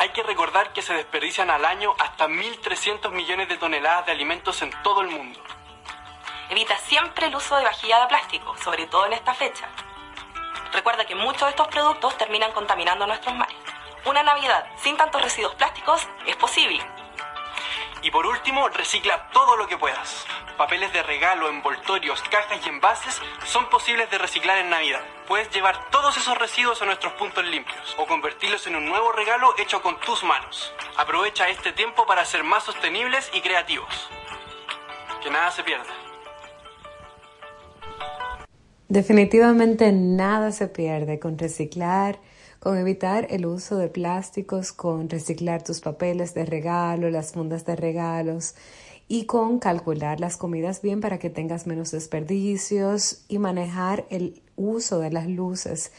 [0.00, 4.62] Hay que recordar que se desperdician al año hasta 1.300 millones de toneladas de alimentos
[4.62, 5.38] en todo el mundo.
[6.48, 9.68] Evita siempre el uso de vajilla de plástico, sobre todo en esta fecha.
[10.72, 13.54] Recuerda que muchos de estos productos terminan contaminando nuestros mares.
[14.06, 16.82] Una Navidad sin tantos residuos plásticos es posible.
[18.02, 20.24] Y por último, recicla todo lo que puedas.
[20.56, 25.00] Papeles de regalo, envoltorios, cajas y envases son posibles de reciclar en Navidad.
[25.28, 29.54] Puedes llevar todos esos residuos a nuestros puntos limpios o convertirlos en un nuevo regalo
[29.58, 30.72] hecho con tus manos.
[30.96, 34.08] Aprovecha este tiempo para ser más sostenibles y creativos.
[35.22, 35.84] Que nada se pierda.
[38.88, 42.18] Definitivamente nada se pierde con reciclar,
[42.60, 47.74] con evitar el uso de plásticos, con reciclar tus papeles de regalo, las fundas de
[47.74, 48.54] regalos
[49.08, 55.00] y con calcular las comidas bien para que tengas menos desperdicios y manejar el uso
[55.00, 55.90] de las luces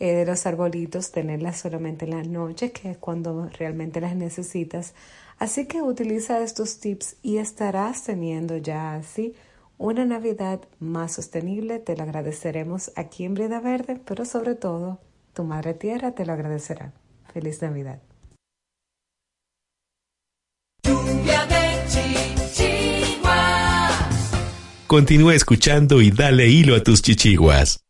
[0.00, 4.94] eh, de los arbolitos, tenerlas solamente en la noche, que es cuando realmente las necesitas.
[5.38, 9.34] Así que utiliza estos tips y estarás teniendo ya así
[9.78, 11.78] una Navidad más sostenible.
[11.78, 14.98] Te lo agradeceremos aquí en Brida Verde, pero sobre todo
[15.36, 16.92] tu Madre Tierra te lo agradecerá.
[17.32, 18.00] Feliz Navidad.
[24.86, 27.85] Continúa escuchando y dale hilo a tus chichiguas.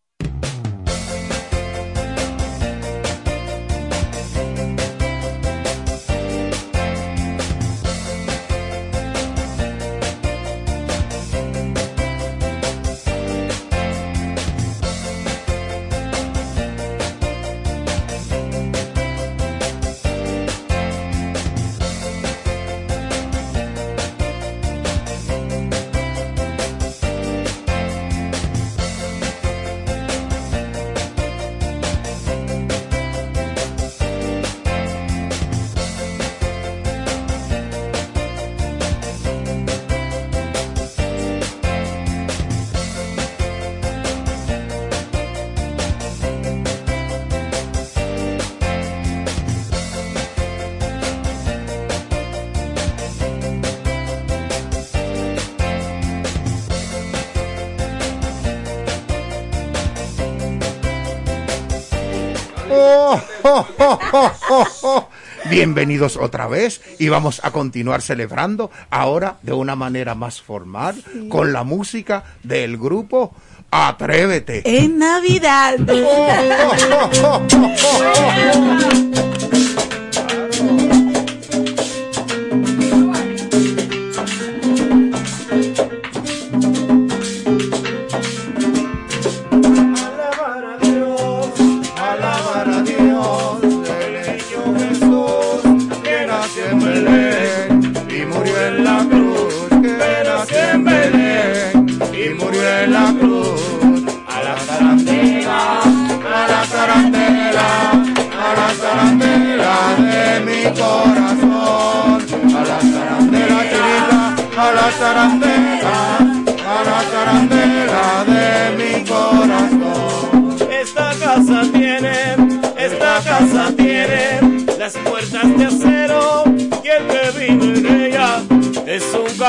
[65.96, 71.64] Otra vez y vamos a continuar celebrando ahora de una manera más formal con la
[71.64, 73.34] música del grupo
[73.70, 74.60] Atrévete.
[74.64, 75.78] En Navidad.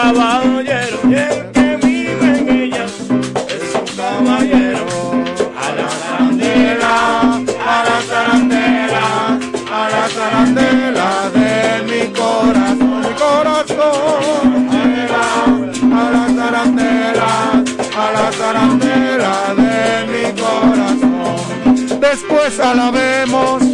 [0.01, 4.85] caballero y el que vive en ella es un caballero.
[5.63, 6.95] A la zarandela,
[7.73, 9.05] a la zarandela,
[9.79, 11.51] a la zarandela de
[11.89, 14.69] mi corazón, mi corazón.
[15.99, 17.31] A la zarandela,
[18.03, 19.77] a la zarandela de
[20.11, 21.99] mi corazón.
[21.99, 23.66] Después alabemos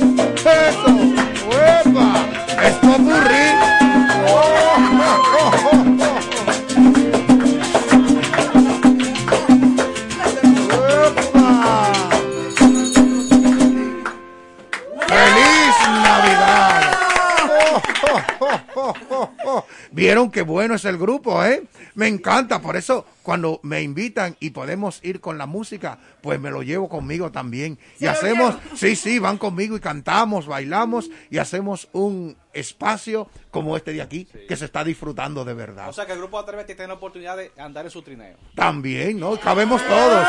[20.31, 21.63] Qué bueno es el grupo, ¿eh?
[21.95, 26.51] Me encanta, por eso cuando me invitan y podemos ir con la música, pues me
[26.51, 27.79] lo llevo conmigo también.
[27.99, 33.93] Y hacemos, sí, sí, van conmigo y cantamos, bailamos y hacemos un espacio como este
[33.93, 35.89] de aquí que se está disfrutando de verdad.
[35.89, 38.35] O sea que el grupo Atrévete tiene la oportunidad de andar en su trineo.
[38.55, 39.39] También, ¿no?
[39.39, 40.27] Cabemos todos.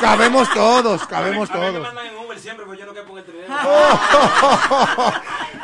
[0.00, 1.88] Cabemos todos, cabemos todos.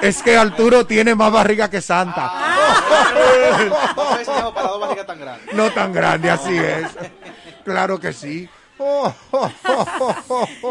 [0.01, 2.33] Es que Arturo tiene más barriga que Santa.
[4.27, 4.53] No
[5.07, 6.89] tan grande, así es.
[7.65, 8.49] Claro que sí.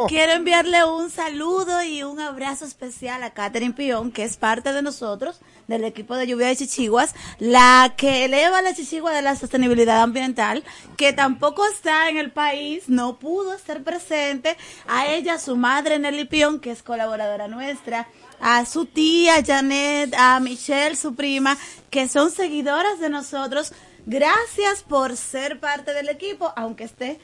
[0.09, 4.81] Quiero enviarle un saludo y un abrazo especial a Catherine Pion, que es parte de
[4.81, 10.01] nosotros, del equipo de lluvia de Chichiguas, la que eleva la Chichigua de la sostenibilidad
[10.01, 10.65] ambiental,
[10.97, 14.57] que tampoco está en el país, no pudo estar presente,
[14.87, 18.07] a ella, su madre Nelly Pion, que es colaboradora nuestra,
[18.41, 21.57] a su tía Janet, a Michelle, su prima,
[21.89, 23.71] que son seguidoras de nosotros.
[24.05, 27.19] Gracias por ser parte del equipo, aunque esté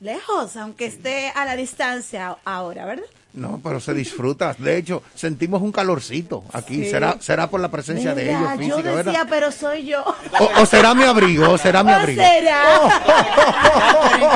[0.00, 3.06] lejos, aunque esté a la distancia ahora, ¿verdad?
[3.34, 4.54] No, pero se disfruta.
[4.58, 6.84] De hecho, sentimos un calorcito aquí.
[6.84, 6.90] Sí.
[6.90, 9.26] Será será por la presencia de ellos física, yo decía, ¿verdad?
[9.30, 10.04] pero soy yo.
[10.38, 12.22] O, o será mi abrigo, o será mi ¿O abrigo.
[12.22, 12.62] será?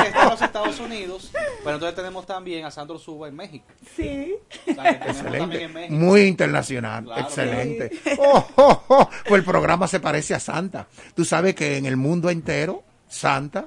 [0.03, 1.31] Que está en los Estados Unidos,
[1.63, 3.67] pero entonces tenemos también a Sandro Suba en México.
[3.97, 4.35] Sí.
[4.71, 5.63] O sea, Excelente.
[5.65, 5.95] en México.
[5.95, 7.05] Muy internacional.
[7.05, 7.91] Claro, Excelente.
[8.19, 9.11] Oh, oh, oh.
[9.29, 10.87] Pues el programa se parece a Santa.
[11.15, 13.67] Tú sabes que en el mundo entero, Santa,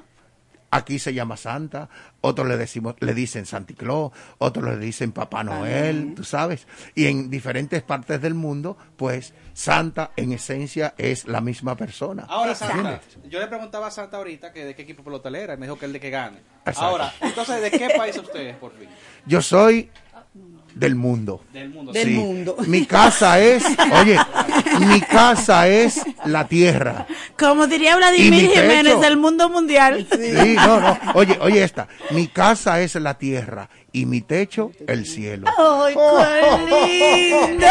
[0.70, 1.88] aquí se llama Santa,
[2.20, 6.66] otros le decimos, le dicen Santa Claus, otros le dicen Papá Noel, tú sabes.
[6.94, 12.26] Y en diferentes partes del mundo, pues Santa en esencia es la misma persona.
[12.28, 13.30] Ahora, Santa, ¿Entiendes?
[13.30, 15.78] yo le preguntaba a Santa ahorita que de qué equipo pelotera era, y me dijo
[15.78, 16.38] que el de que gane.
[16.60, 16.82] Exacto.
[16.82, 18.88] Ahora, entonces, ¿de qué país usted es, por fin?
[19.26, 19.90] Yo soy
[20.80, 21.42] del mundo.
[21.52, 21.92] Del mundo.
[21.92, 22.14] Del Sí.
[22.14, 22.56] mundo.
[22.66, 23.62] Mi casa es,
[24.00, 24.18] oye,
[24.80, 27.06] mi casa es la tierra.
[27.38, 28.50] Como diría Vladimir.
[28.50, 30.06] Jiménez del mundo mundial.
[30.10, 30.98] Sí, no, no.
[31.14, 31.86] Oye, oye esta.
[32.10, 35.46] Mi casa es la tierra y mi techo el cielo.
[35.58, 35.94] ¡Ay,
[36.86, 37.66] qué lindo!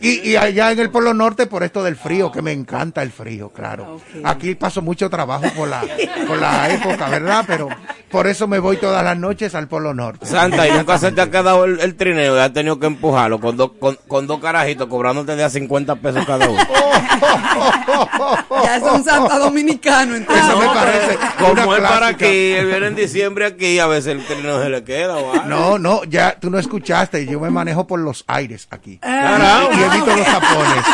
[0.00, 3.10] Y, y allá en el Polo Norte por esto del frío, que me encanta el
[3.10, 4.00] frío, claro.
[4.24, 5.82] Aquí paso mucho trabajo por la,
[6.26, 7.44] por la época, ¿verdad?
[7.46, 7.68] Pero
[8.10, 10.26] por eso me voy todas las noches al Polo Norte.
[10.26, 13.40] Santa, y nunca se te ha quedado el, el trineo y has tenido que empujarlo
[13.40, 16.62] con, dos con, con dos carajitos cobrándote de a 50 pesos cada uno.
[18.62, 20.44] Ya es un Santa Dominicano, entonces.
[20.48, 24.24] Eso me parece Como es para aquí, él viene en diciembre aquí, a veces el
[24.24, 25.16] trineo se le queda.
[25.16, 25.46] o algo.
[25.46, 29.00] No, no, ya tú no escuchaste, yo me manejo por los aires aquí.
[29.02, 30.84] Y evito los tapones.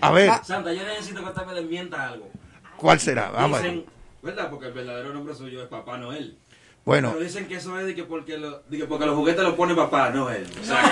[0.00, 2.28] A ver, Santa, yo necesito que usted me desmienta algo.
[2.76, 3.30] ¿cuál será?
[3.30, 3.70] Vamos a ver.
[3.72, 3.86] Dicen,
[4.22, 4.50] ¿verdad?
[4.50, 6.36] Porque el verdadero nombre suyo es Papá Noel.
[6.84, 7.12] Bueno.
[7.12, 9.54] Pero dicen que eso es de que porque, lo, de que porque los juguetes los
[9.54, 10.46] pone Papá Noel.
[10.60, 10.82] O sea,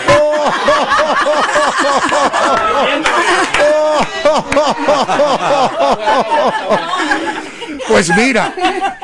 [7.89, 8.55] Pues mira,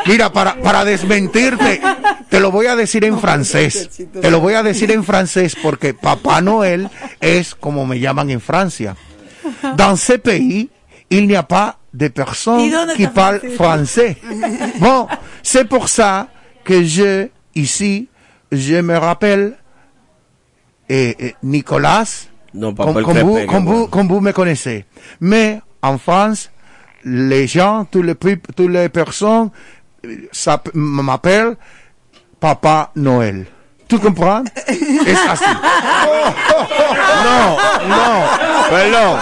[0.07, 1.81] mira, para, para desmentirte,
[2.29, 3.91] te lo voy a decir en francés.
[4.21, 6.89] Te lo voy a decir en francés porque Papá Noel
[7.21, 8.97] es como me llaman en Francia.
[9.77, 10.71] Dans ce pays,
[11.09, 14.17] il n'y a pas de ¿Y personnes qui parlent français.
[14.79, 15.07] Bon,
[15.43, 16.29] c'est pour ça
[16.65, 18.09] que je, ici,
[18.53, 19.57] je me rappelle
[20.89, 24.85] eh, eh, Nicolas, comme vous me connaissez.
[25.21, 26.51] Mais en France,
[27.05, 29.51] les gens, tous les, toutes les personnes
[30.75, 31.57] m'appellent
[32.41, 33.47] Papa Noël.
[33.89, 34.53] Tu comprends?
[34.67, 35.45] Es así.
[37.25, 37.57] No,
[37.89, 38.25] no,
[38.71, 39.19] perdón.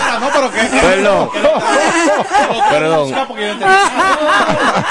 [0.81, 1.31] Perdón.
[2.71, 3.15] Perdón.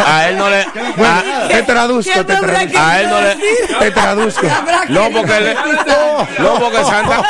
[0.06, 0.65] A él no le.
[0.95, 2.80] Bueno, te traduzco, te traduzco.
[2.80, 3.35] A él no le.
[3.80, 4.47] Te traduzco.
[4.89, 5.56] No, porque le-
[6.39, 7.22] No, porque Santa.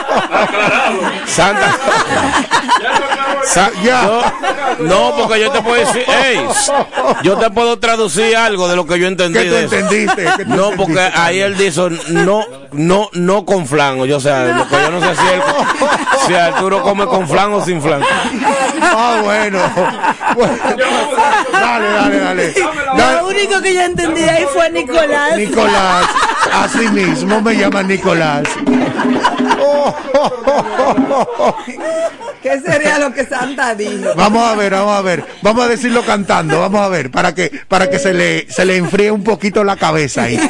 [1.26, 1.78] Santa.
[3.46, 4.22] Sa- yo-
[4.80, 6.46] no, porque yo te puedo decir, hey,
[7.24, 9.40] yo te puedo traducir algo de lo que yo entendí.
[9.40, 10.24] ¿Qué tú entendiste?
[10.38, 11.20] ¿Qué tú No, porque entendiste?
[11.22, 12.35] ahí él dice, no,
[12.74, 14.04] no, no con flan.
[14.06, 15.42] Yo, o sea, lo que yo no sé si, él,
[16.28, 18.02] si Arturo come con flan o sin flan.
[18.82, 19.60] Ah, bueno.
[20.36, 20.56] Bueno,
[21.52, 22.54] Dale, dale, dale.
[22.98, 23.14] Dale.
[23.22, 25.38] Lo único que yo entendí ahí fue Nicolás.
[25.38, 26.06] Nicolás,
[26.54, 28.44] así mismo me llaman Nicolás.
[32.42, 34.14] ¿Qué sería lo que Santa dijo?
[34.16, 35.26] Vamos a ver, vamos a ver.
[35.42, 38.78] Vamos a decirlo cantando, vamos a ver, para que, para que se le, se le
[38.78, 40.38] enfríe un poquito la cabeza ahí.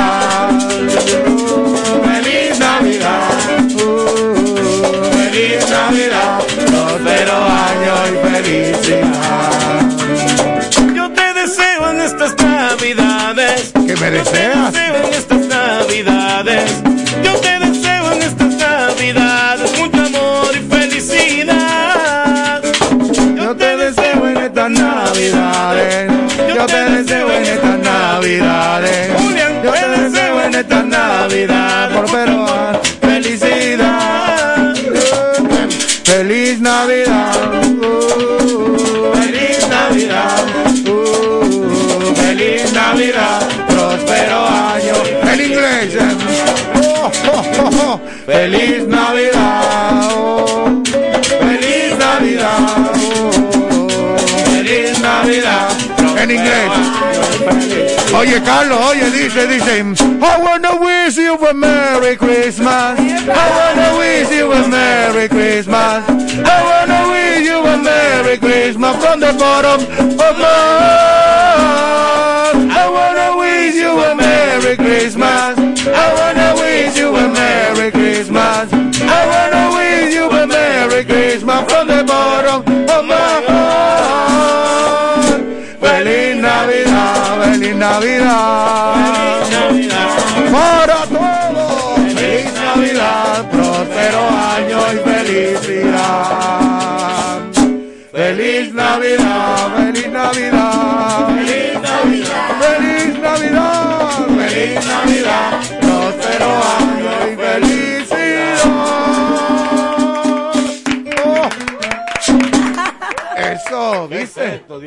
[14.01, 14.55] me deseas.
[14.55, 16.71] Yo te deseo en estas navidades.
[17.23, 22.61] Yo te deseo en estas navidades mucho amor y felicidad.
[23.35, 26.11] Yo, te deseo en estas navidades.
[26.55, 29.11] Yo te deseo en estas navidades.
[29.21, 31.97] Julián, Yo te deseo en estas navidades.
[31.97, 32.47] Por pero
[33.01, 34.73] felicidad.
[36.05, 37.30] Feliz Navidad.
[48.31, 50.03] Feliz Navidad.
[51.41, 52.91] Feliz Navidad.
[52.95, 53.87] oh.
[54.45, 55.69] Feliz Navidad.
[56.17, 56.71] En inglés.
[58.15, 59.83] Oye, Carlos, oye, dice, dice,
[60.21, 62.97] I wanna wish you a Merry Christmas.
[62.99, 66.03] I wanna wish you a Merry Christmas.
[66.07, 70.70] I wanna wish you a Merry Christmas from the bottom of my
[87.91, 88.80] Navidad,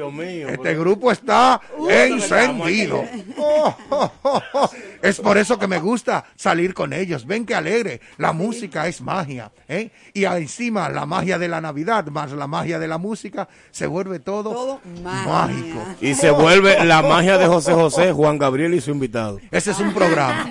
[0.05, 0.49] Dios mío.
[0.49, 3.05] Este grupo está encendido.
[3.39, 4.71] Oh, oh, oh, oh.
[5.05, 7.27] Es por eso que me gusta salir con ellos.
[7.27, 8.01] Ven que alegre.
[8.19, 9.53] La música es magia.
[9.69, 9.91] ¿eh?
[10.13, 14.19] Y encima la magia de la Navidad más la magia de la música se vuelve
[14.19, 15.79] todo, mágico.
[16.01, 19.39] Y se vuelve la magia de José José, Juan Gabriel y su invitado.
[19.51, 20.51] Ese es un programa.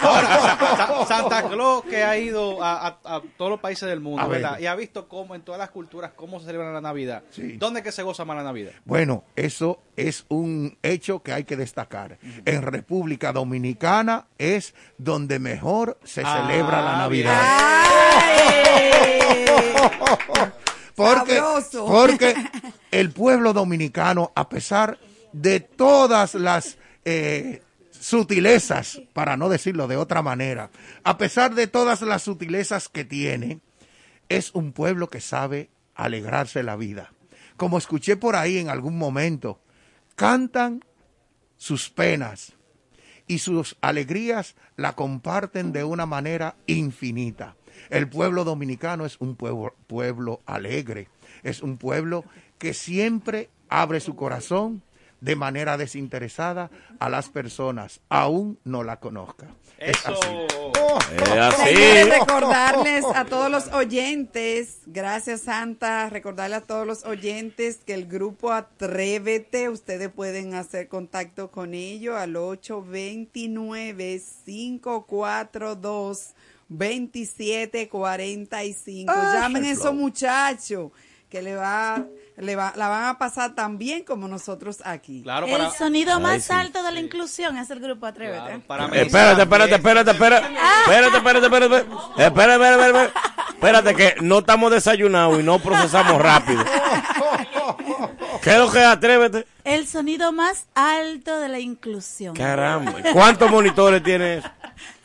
[0.00, 4.26] Sa- Santa Claus que ha ido a, a- a todos los países del mundo.
[4.28, 4.58] ¿verdad?
[4.58, 7.22] Y ha visto cómo en todas las culturas cómo se celebra la Navidad.
[7.58, 8.72] ¿Dónde es que se goza más la Navidad?
[8.84, 12.18] Bueno, eso es un hecho que hay que destacar.
[12.44, 17.42] En República Dominicana es donde mejor se Ah, celebra la Navidad.
[20.94, 21.86] Porque, Sabroso.
[21.86, 22.34] porque
[22.90, 24.98] el pueblo dominicano, a pesar
[25.32, 27.62] de todas las eh,
[27.92, 30.70] sutilezas, para no decirlo de otra manera,
[31.04, 33.60] a pesar de todas las sutilezas que tiene,
[34.28, 37.12] es un pueblo que sabe alegrarse la vida.
[37.56, 39.60] Como escuché por ahí en algún momento,
[40.18, 40.84] cantan
[41.56, 42.54] sus penas
[43.28, 47.54] y sus alegrías la comparten de una manera infinita.
[47.88, 51.08] El pueblo dominicano es un pueblo, alegre,
[51.44, 52.24] es un pueblo
[52.58, 54.82] que siempre abre su corazón
[55.20, 56.70] de manera desinteresada
[57.00, 59.48] a las personas, aún no la conozca.
[59.78, 60.26] Es así.
[61.16, 62.10] Es Señores, así.
[62.10, 68.52] recordarles a todos los oyentes, gracias Santa, recordarle a todos los oyentes que el grupo
[68.52, 72.34] Atrévete, ustedes pueden hacer contacto con ellos al
[77.78, 79.04] 829-542-2745.
[79.08, 80.90] Ah, Llamen a esos muchachos
[81.28, 82.04] que le va,
[82.40, 85.24] le va, la van a pasar tan bien como nosotros aquí.
[85.46, 86.52] El sonido Ay, más sí.
[86.52, 88.54] alto de la inclusión es el grupo Atrévete.
[88.54, 90.46] Eh, Espérate, espérate, espérate, espérate.
[90.84, 91.76] Espérate, espérate, espérate.
[91.76, 93.12] Espérate, espérate, espérate, espérate.
[93.54, 96.64] Espérate, que no estamos desayunados y no procesamos rápido.
[98.42, 98.86] ¿Qué es lo que es?
[98.86, 99.46] Atrévete?
[99.64, 102.34] El sonido más alto de la inclusión.
[102.36, 102.94] Caramba.
[103.12, 104.48] ¿Cuántos monitores tiene eso?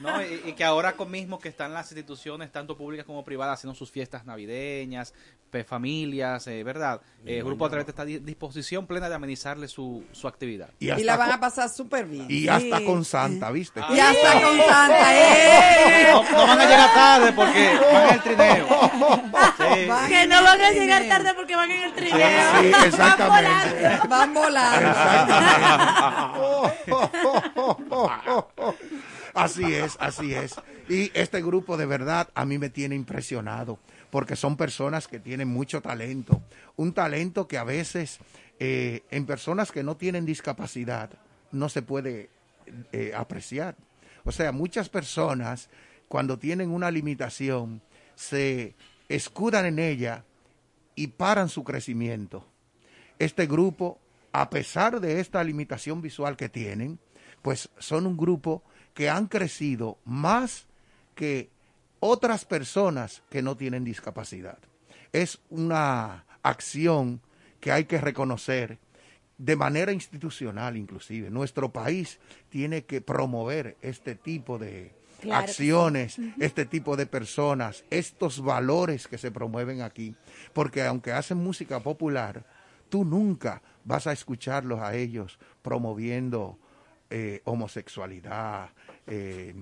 [0.00, 3.58] No, y, y que ahora con mismo que están las instituciones, tanto públicas como privadas,
[3.58, 5.14] haciendo sus fiestas navideñas,
[5.50, 7.00] pe- familias, eh, ¿verdad?
[7.24, 10.70] Eh, el Grupo Atrévete está a di- disposición plena de amenizarle su, su actividad.
[10.78, 12.26] Y Y, la van a pasar súper bien.
[12.28, 12.84] Y hasta Sí.
[12.84, 13.80] con Santa, ¿viste?
[13.90, 16.08] Y hasta con Santa, ¡eh!
[16.12, 18.68] No, no van a llegar tarde porque van en el trineo.
[20.08, 22.16] Que no van a llegar tarde porque van en el trineo.
[22.60, 24.00] Sí, exactamente.
[24.08, 24.90] Van volando.
[29.34, 30.56] Así es, así es.
[30.88, 33.78] Y este grupo de verdad a mí me tiene impresionado
[34.10, 36.42] porque son personas que tienen mucho talento.
[36.76, 38.18] Un talento que a veces
[38.58, 41.10] eh, en personas que no tienen discapacidad
[41.52, 42.30] no se puede
[42.92, 43.76] eh, apreciar.
[44.24, 45.68] O sea, muchas personas
[46.08, 47.80] cuando tienen una limitación
[48.16, 48.74] se
[49.08, 50.24] escudan en ella
[50.94, 52.44] y paran su crecimiento.
[53.18, 53.98] Este grupo,
[54.32, 56.98] a pesar de esta limitación visual que tienen,
[57.42, 58.62] pues son un grupo
[58.94, 60.66] que han crecido más
[61.14, 61.50] que
[62.00, 64.58] otras personas que no tienen discapacidad.
[65.12, 67.20] Es una acción
[67.60, 68.78] que hay que reconocer
[69.38, 71.30] de manera institucional inclusive.
[71.30, 78.42] Nuestro país tiene que promover este tipo de Claro acciones, este tipo de personas, estos
[78.42, 80.14] valores que se promueven aquí,
[80.54, 82.46] porque aunque hacen música popular,
[82.90, 86.58] tú nunca vas a escucharlos a ellos promoviendo
[87.08, 88.70] eh, homosexualidad,
[89.06, 89.54] eh,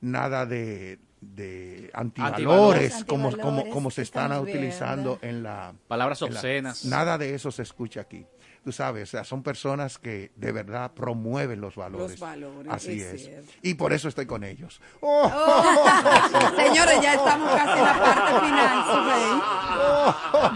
[0.00, 3.04] nada de, de antivalores, Antivalores.
[3.04, 5.74] como, como, como se están utilizando en la...
[5.88, 6.84] Palabras en la- obscenas.
[6.84, 8.26] nada de eso se escucha aquí.
[8.66, 12.10] Tú sabes, o sea, son personas que de verdad promueven los valores.
[12.10, 13.44] Los valores, Así es es.
[13.62, 14.80] Y por eso estoy con ellos.
[15.00, 15.28] Oh.
[16.56, 18.84] Señores, ya estamos casi en la parte final.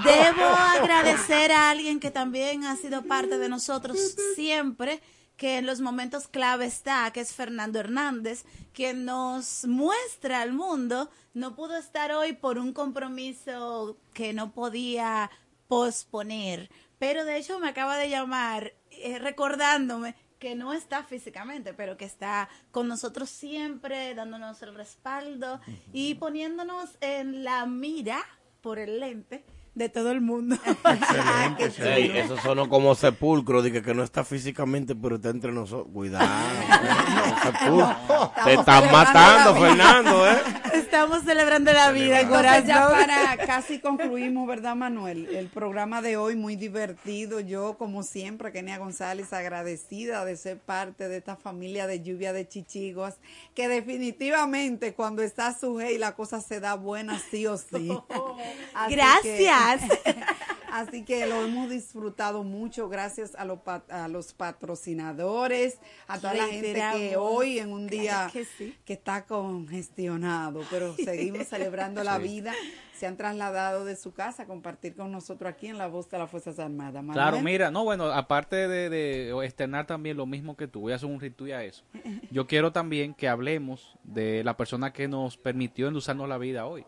[0.03, 3.97] Debo agradecer a alguien que también ha sido parte de nosotros
[4.35, 5.01] siempre,
[5.37, 11.11] que en los momentos clave está, que es Fernando Hernández, quien nos muestra al mundo.
[11.33, 15.31] No pudo estar hoy por un compromiso que no podía
[15.69, 16.69] posponer,
[17.01, 22.05] pero de hecho me acaba de llamar eh, recordándome que no está físicamente, pero que
[22.05, 25.61] está con nosotros siempre, dándonos el respaldo
[25.93, 28.23] y poniéndonos en la mira
[28.61, 29.45] por el lente
[29.81, 30.57] de todo el mundo.
[31.77, 31.89] Chulo.
[31.91, 35.89] Ey, eso sonó como sepulcro, dije que no está físicamente, pero está entre nosotros.
[35.93, 36.29] Cuidado.
[37.43, 38.33] sepulcro.
[38.45, 39.59] Te están matando.
[39.61, 40.39] Fernando, ¿eh?
[40.75, 43.07] Estamos celebrando la vida, Entonces ya corazón.
[43.07, 45.29] para casi concluimos, ¿verdad, Manuel?
[45.35, 47.41] El programa de hoy muy divertido.
[47.41, 52.47] Yo, como siempre, Kenia González, agradecida de ser parte de esta familia de lluvia de
[52.47, 53.15] chichigos,
[53.55, 57.89] que definitivamente cuando está Sujei la cosa se da buena sí o sí.
[58.75, 59.23] Así Gracias.
[59.23, 59.49] que-
[60.73, 65.79] así que lo hemos disfrutado mucho gracias a, los pa- a los patrocinadores,
[66.09, 68.77] a toda la gente que hoy en un día Que sí.
[68.85, 72.53] que está congestionado, pero seguimos celebrando la vida.
[72.95, 76.19] Se han trasladado de su casa a compartir con nosotros aquí en la voz de
[76.19, 77.03] las Fuerzas Armadas.
[77.03, 77.15] Manuel.
[77.15, 80.97] Claro, mira, no, bueno, aparte de, de externar también lo mismo que tú, voy a
[80.97, 81.83] hacer un ritual a eso.
[82.31, 86.85] Yo quiero también que hablemos de la persona que nos permitió endulzarnos la vida hoy.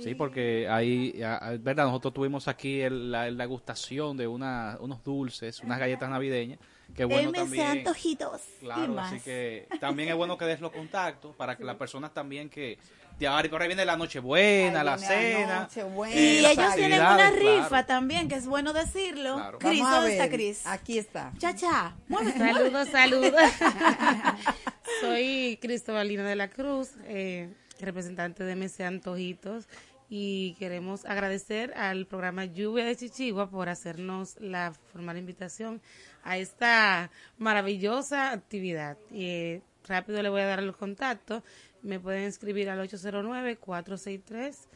[0.00, 1.12] Sí, porque ahí,
[1.60, 6.58] verdad, nosotros tuvimos aquí el- la, la gustación de una, unos dulces, unas galletas navideñas,
[6.94, 7.66] que bueno MC también.
[7.66, 9.12] Antojitos y Claro, más.
[9.12, 12.78] así que también es bueno que des los contactos para que las personas también que
[13.18, 15.68] de ahora y por ahí viene la Nochebuena, Ahí la cena.
[16.10, 17.86] Eh, Y ellos tienen una rifa claro.
[17.86, 19.34] también, que es bueno decirlo.
[19.34, 19.58] Claro.
[19.58, 20.28] Cris, ¿dónde está.
[20.30, 20.66] Cris?
[20.66, 21.32] Aquí está.
[21.38, 21.94] Chacha,
[22.38, 23.32] Saludos, saludos.
[25.00, 27.48] Soy Cristobalina de la Cruz, eh,
[27.82, 29.68] representante de MC Antojitos,
[30.14, 35.80] y queremos agradecer al programa Lluvia de Chichigua por hacernos la formal invitación
[36.22, 38.98] a esta maravillosa actividad.
[39.10, 41.42] Eh, rápido le voy a dar los contactos.
[41.80, 44.68] Me pueden escribir al 809-463.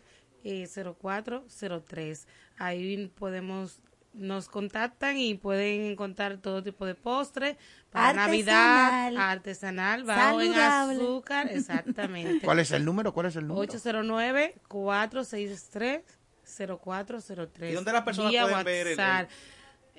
[0.44, 2.26] eh, 0403.
[2.56, 3.82] Ahí podemos
[4.16, 7.56] nos contactan y pueden encontrar todo tipo de postre
[7.90, 8.26] para Artesanal.
[9.12, 10.96] Navidad, artesanal, bajo en Saludable.
[11.02, 12.44] azúcar, exactamente.
[12.44, 13.12] ¿Cuál es el número?
[13.12, 13.72] ¿Cuál es el número?
[16.46, 17.70] 809-463-0403.
[17.70, 19.28] ¿Y dónde las personas pueden ver el- WhatsApp.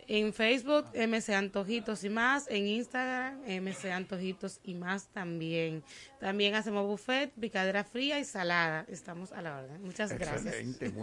[0.07, 2.47] En Facebook, MC Antojitos y más.
[2.49, 5.83] En Instagram, MC Antojitos y más también.
[6.19, 8.85] También hacemos buffet, picadera fría y salada.
[8.87, 9.83] Estamos a la orden.
[9.83, 10.55] Muchas gracias.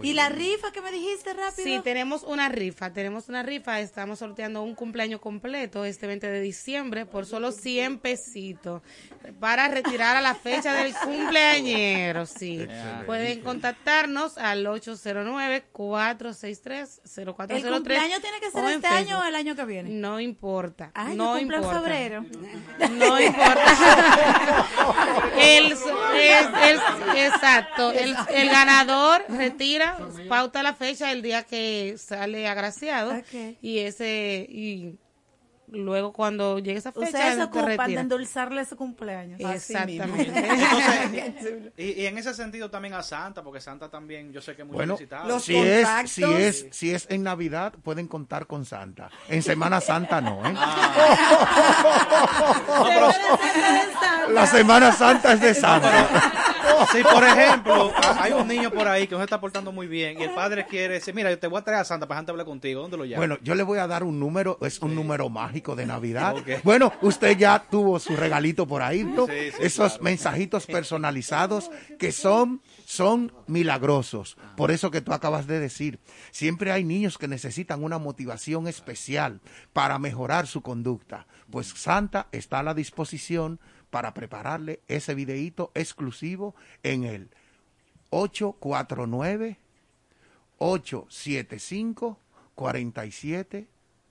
[0.02, 1.64] ¿Y la rifa que me dijiste rápido?
[1.64, 6.40] Sí, tenemos una rifa, tenemos una rifa, estamos sorteando un cumpleaños completo este 20 de
[6.40, 8.82] diciembre por solo 100 pesitos
[9.38, 12.62] para retirar a la fecha del cumpleañero, sí.
[12.62, 13.04] Excelente.
[13.04, 17.50] Pueden contactarnos al 809-463-0403.
[17.50, 19.90] ¿El cumpleaños tiene que ser este año o el año que viene?
[19.90, 21.80] No importa, Ay, no yo cumplo en importa.
[21.80, 22.24] febrero.
[22.92, 23.64] No importa.
[25.38, 27.90] el, el- el- exacto.
[27.92, 29.98] El, el ganador retira,
[30.28, 33.12] pauta la fecha el día que sale agraciado.
[33.14, 33.56] Ok.
[33.62, 34.96] Y ese, y
[35.74, 39.40] luego cuando llegue esa fecha, Ustedes se ocupan de endulzarle su cumpleaños.
[39.40, 40.32] Exactamente.
[40.34, 44.62] Entonces, y, y en ese sentido también a Santa, porque Santa también, yo sé que
[44.62, 45.40] es muy Bueno, solicitado.
[45.40, 49.10] si es, si es si es en Navidad pueden contar con Santa.
[49.28, 50.54] En Semana Santa no, ¿eh?
[54.30, 56.32] La Semana Santa es de Santa.
[56.92, 60.20] Si, por ejemplo, hay un niño por ahí que no se está portando muy bien
[60.20, 62.32] y el padre quiere decir, mira, yo te voy a traer a Santa para Santa
[62.32, 63.16] hablar contigo, ¿dónde lo llamo?
[63.18, 66.36] Bueno, yo le voy a dar un número, es un número mágico de Navidad.
[66.62, 69.26] Bueno, usted ya tuvo su regalito por ahí, ¿no?
[69.26, 70.04] Sí, sí, Esos claro.
[70.04, 74.36] mensajitos personalizados que son, son milagrosos.
[74.56, 75.98] Por eso que tú acabas de decir,
[76.30, 79.40] siempre hay niños que necesitan una motivación especial
[79.72, 81.26] para mejorar su conducta.
[81.50, 83.60] Pues Santa está a la disposición
[83.94, 87.30] para prepararle ese videíto exclusivo en el
[88.10, 89.56] 849
[90.58, 92.18] 875
[92.56, 93.68] 47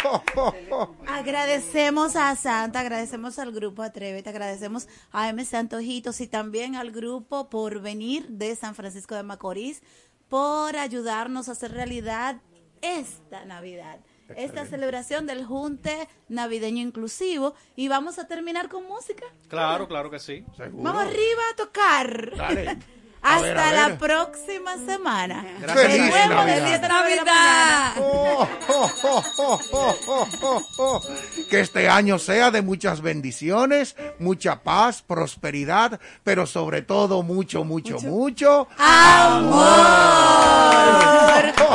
[0.05, 6.27] oh, oh, oh, Agradecemos a Santa, agradecemos al grupo Atrévete, agradecemos a MC Antojitos y
[6.27, 9.81] también al grupo Por Venir de San Francisco de Macorís
[10.29, 12.41] por ayudarnos a hacer realidad
[12.81, 13.99] esta Navidad.
[14.37, 19.25] Esta celebración del junte navideño inclusivo y vamos a terminar con música.
[19.47, 20.43] Claro, claro que sí.
[20.71, 22.35] Vamos arriba a tocar.
[22.35, 22.67] Dale.
[22.69, 22.85] Hasta
[23.23, 23.97] A ver, a la ver.
[23.99, 25.45] próxima semana.
[25.61, 25.97] Gracias.
[25.97, 26.45] Nuevo, Navidad.
[26.45, 27.93] de 10 de la mañana.
[27.99, 31.01] Oh, oh, oh, oh, oh, oh, oh, oh.
[31.49, 37.97] Que este año sea de muchas bendiciones, mucha paz, prosperidad, pero sobre todo mucho, mucho,
[38.01, 39.63] mucho, amor.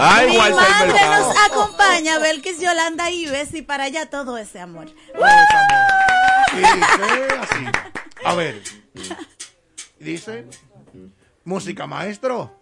[0.01, 1.29] Ay, Mi Walter madre Mercado.
[1.29, 4.89] nos acompaña, Belkis Yolanda Ives, y para allá todo ese amor.
[4.89, 6.81] Sí, sí,
[7.41, 7.65] así.
[8.25, 8.63] A ver.
[9.99, 10.47] Dice.
[11.45, 12.53] Música maestro.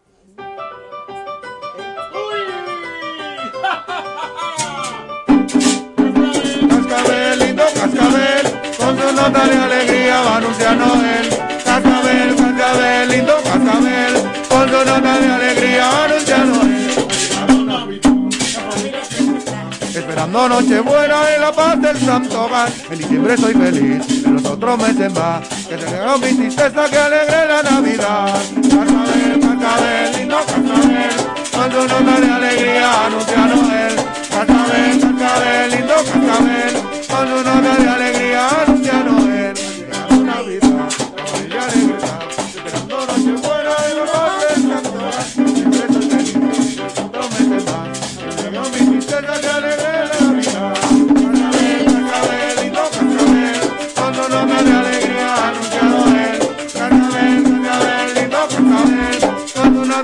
[6.68, 8.46] Cascabel, lindo cascabel,
[8.78, 10.40] con su nota de alegría va a.
[11.64, 14.14] Cascabel, cascabel, lindo cascabel,
[14.48, 16.08] con su nota de alegría va a
[20.06, 22.68] Esperando Nochebuena y la paz del Santo Hogar.
[22.92, 25.48] En diciembre soy feliz, en los otros meses más.
[25.48, 28.40] Que se haga mi tristeza que alegre la Navidad.
[28.54, 31.16] Cascabel, cascabel, lindo cascabel,
[31.50, 33.96] con su nota de alegría anuncia Noel.
[34.30, 36.74] Cascabel, cascabel, lindo cascabel,
[37.08, 38.65] con su nota de alegría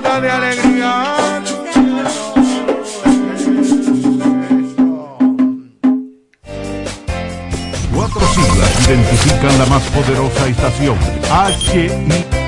[0.01, 1.41] de alegría
[7.93, 10.97] Cuatro siglas identifican la más poderosa estación.
[11.29, 12.42] HI.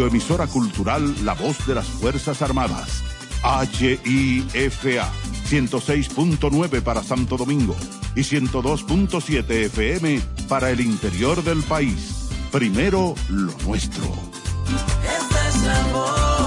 [0.00, 3.04] Radioemisora cultural La Voz de las Fuerzas Armadas.
[3.44, 5.12] HIFA
[5.46, 7.76] 106.9 para Santo Domingo
[8.16, 12.30] y 102.7 FM para el interior del país.
[12.50, 14.04] Primero lo nuestro.
[15.04, 16.40] Esta es la voz.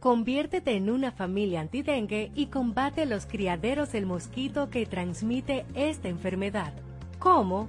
[0.00, 6.72] Conviértete en una familia antidengue y combate los criaderos del mosquito que transmite esta enfermedad.
[7.20, 7.68] ¿Cómo?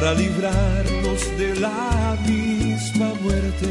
[0.00, 3.70] para librarnos de la misma muerte.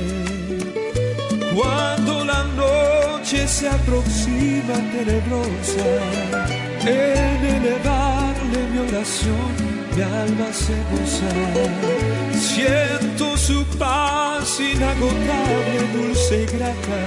[1.56, 5.90] Cuando la noche se aproxima tenebrosa,
[6.82, 9.52] en elevarle mi oración,
[9.95, 11.32] mi alma se goza.
[12.38, 17.04] Siento su paz inagotable, dulce y grata.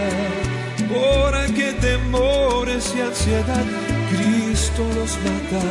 [0.94, 3.66] Por qué temores y ansiedad
[4.10, 5.64] Cristo los mata.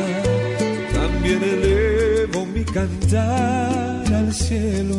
[0.92, 1.99] También elevo
[2.64, 4.96] cantar al cielo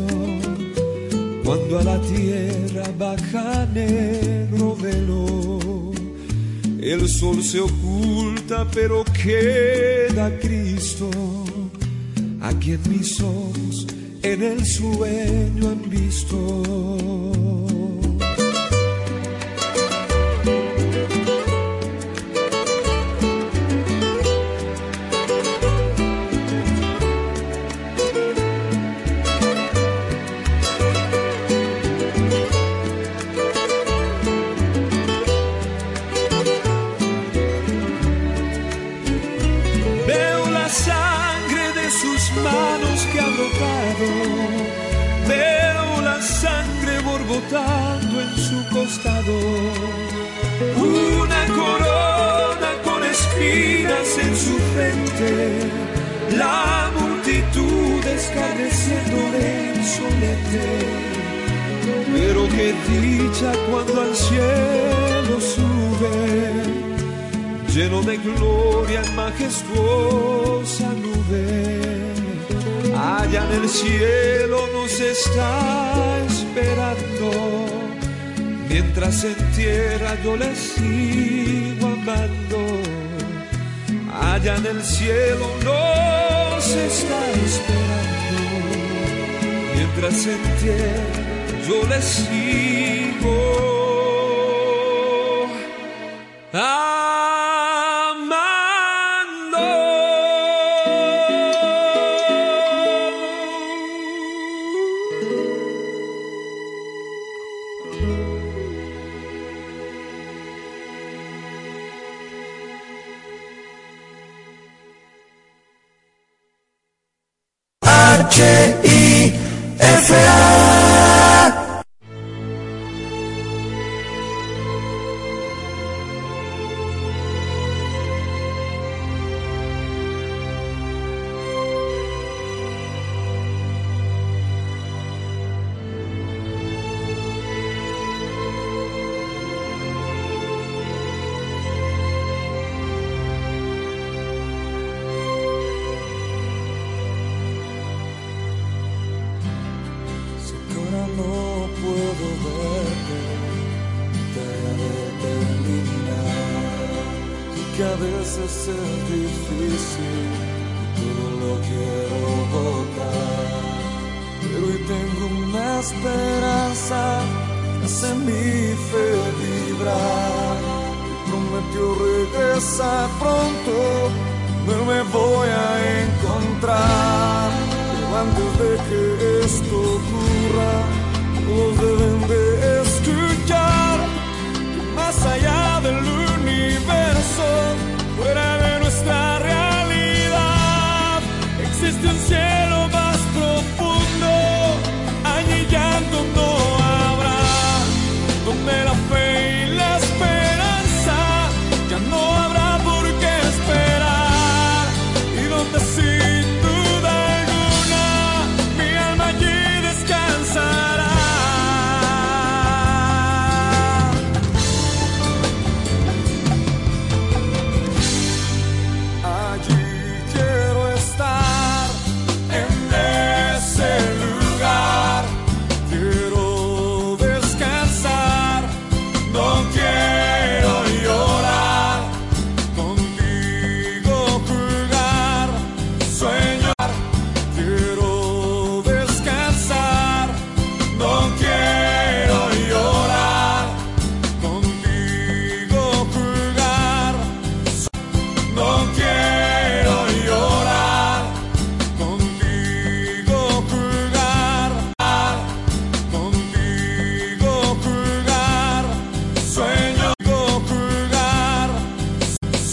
[1.44, 5.92] cuando a la tierra baja negro velo.
[6.80, 11.10] El sol se oculta, pero queda Cristo,
[12.42, 13.88] a quien mis ojos
[14.24, 17.31] en el sueño han visto.
[68.12, 71.46] De gloria en majestuosa nube.
[72.94, 75.52] Allá en el cielo nos está
[76.30, 77.30] esperando,
[78.70, 82.60] mientras en tierra yo le sigo amando.
[84.32, 88.44] Allá en el cielo nos está esperando,
[89.76, 91.22] mientras en tierra
[91.68, 92.92] yo le sigo.
[96.54, 96.91] H-I-F-A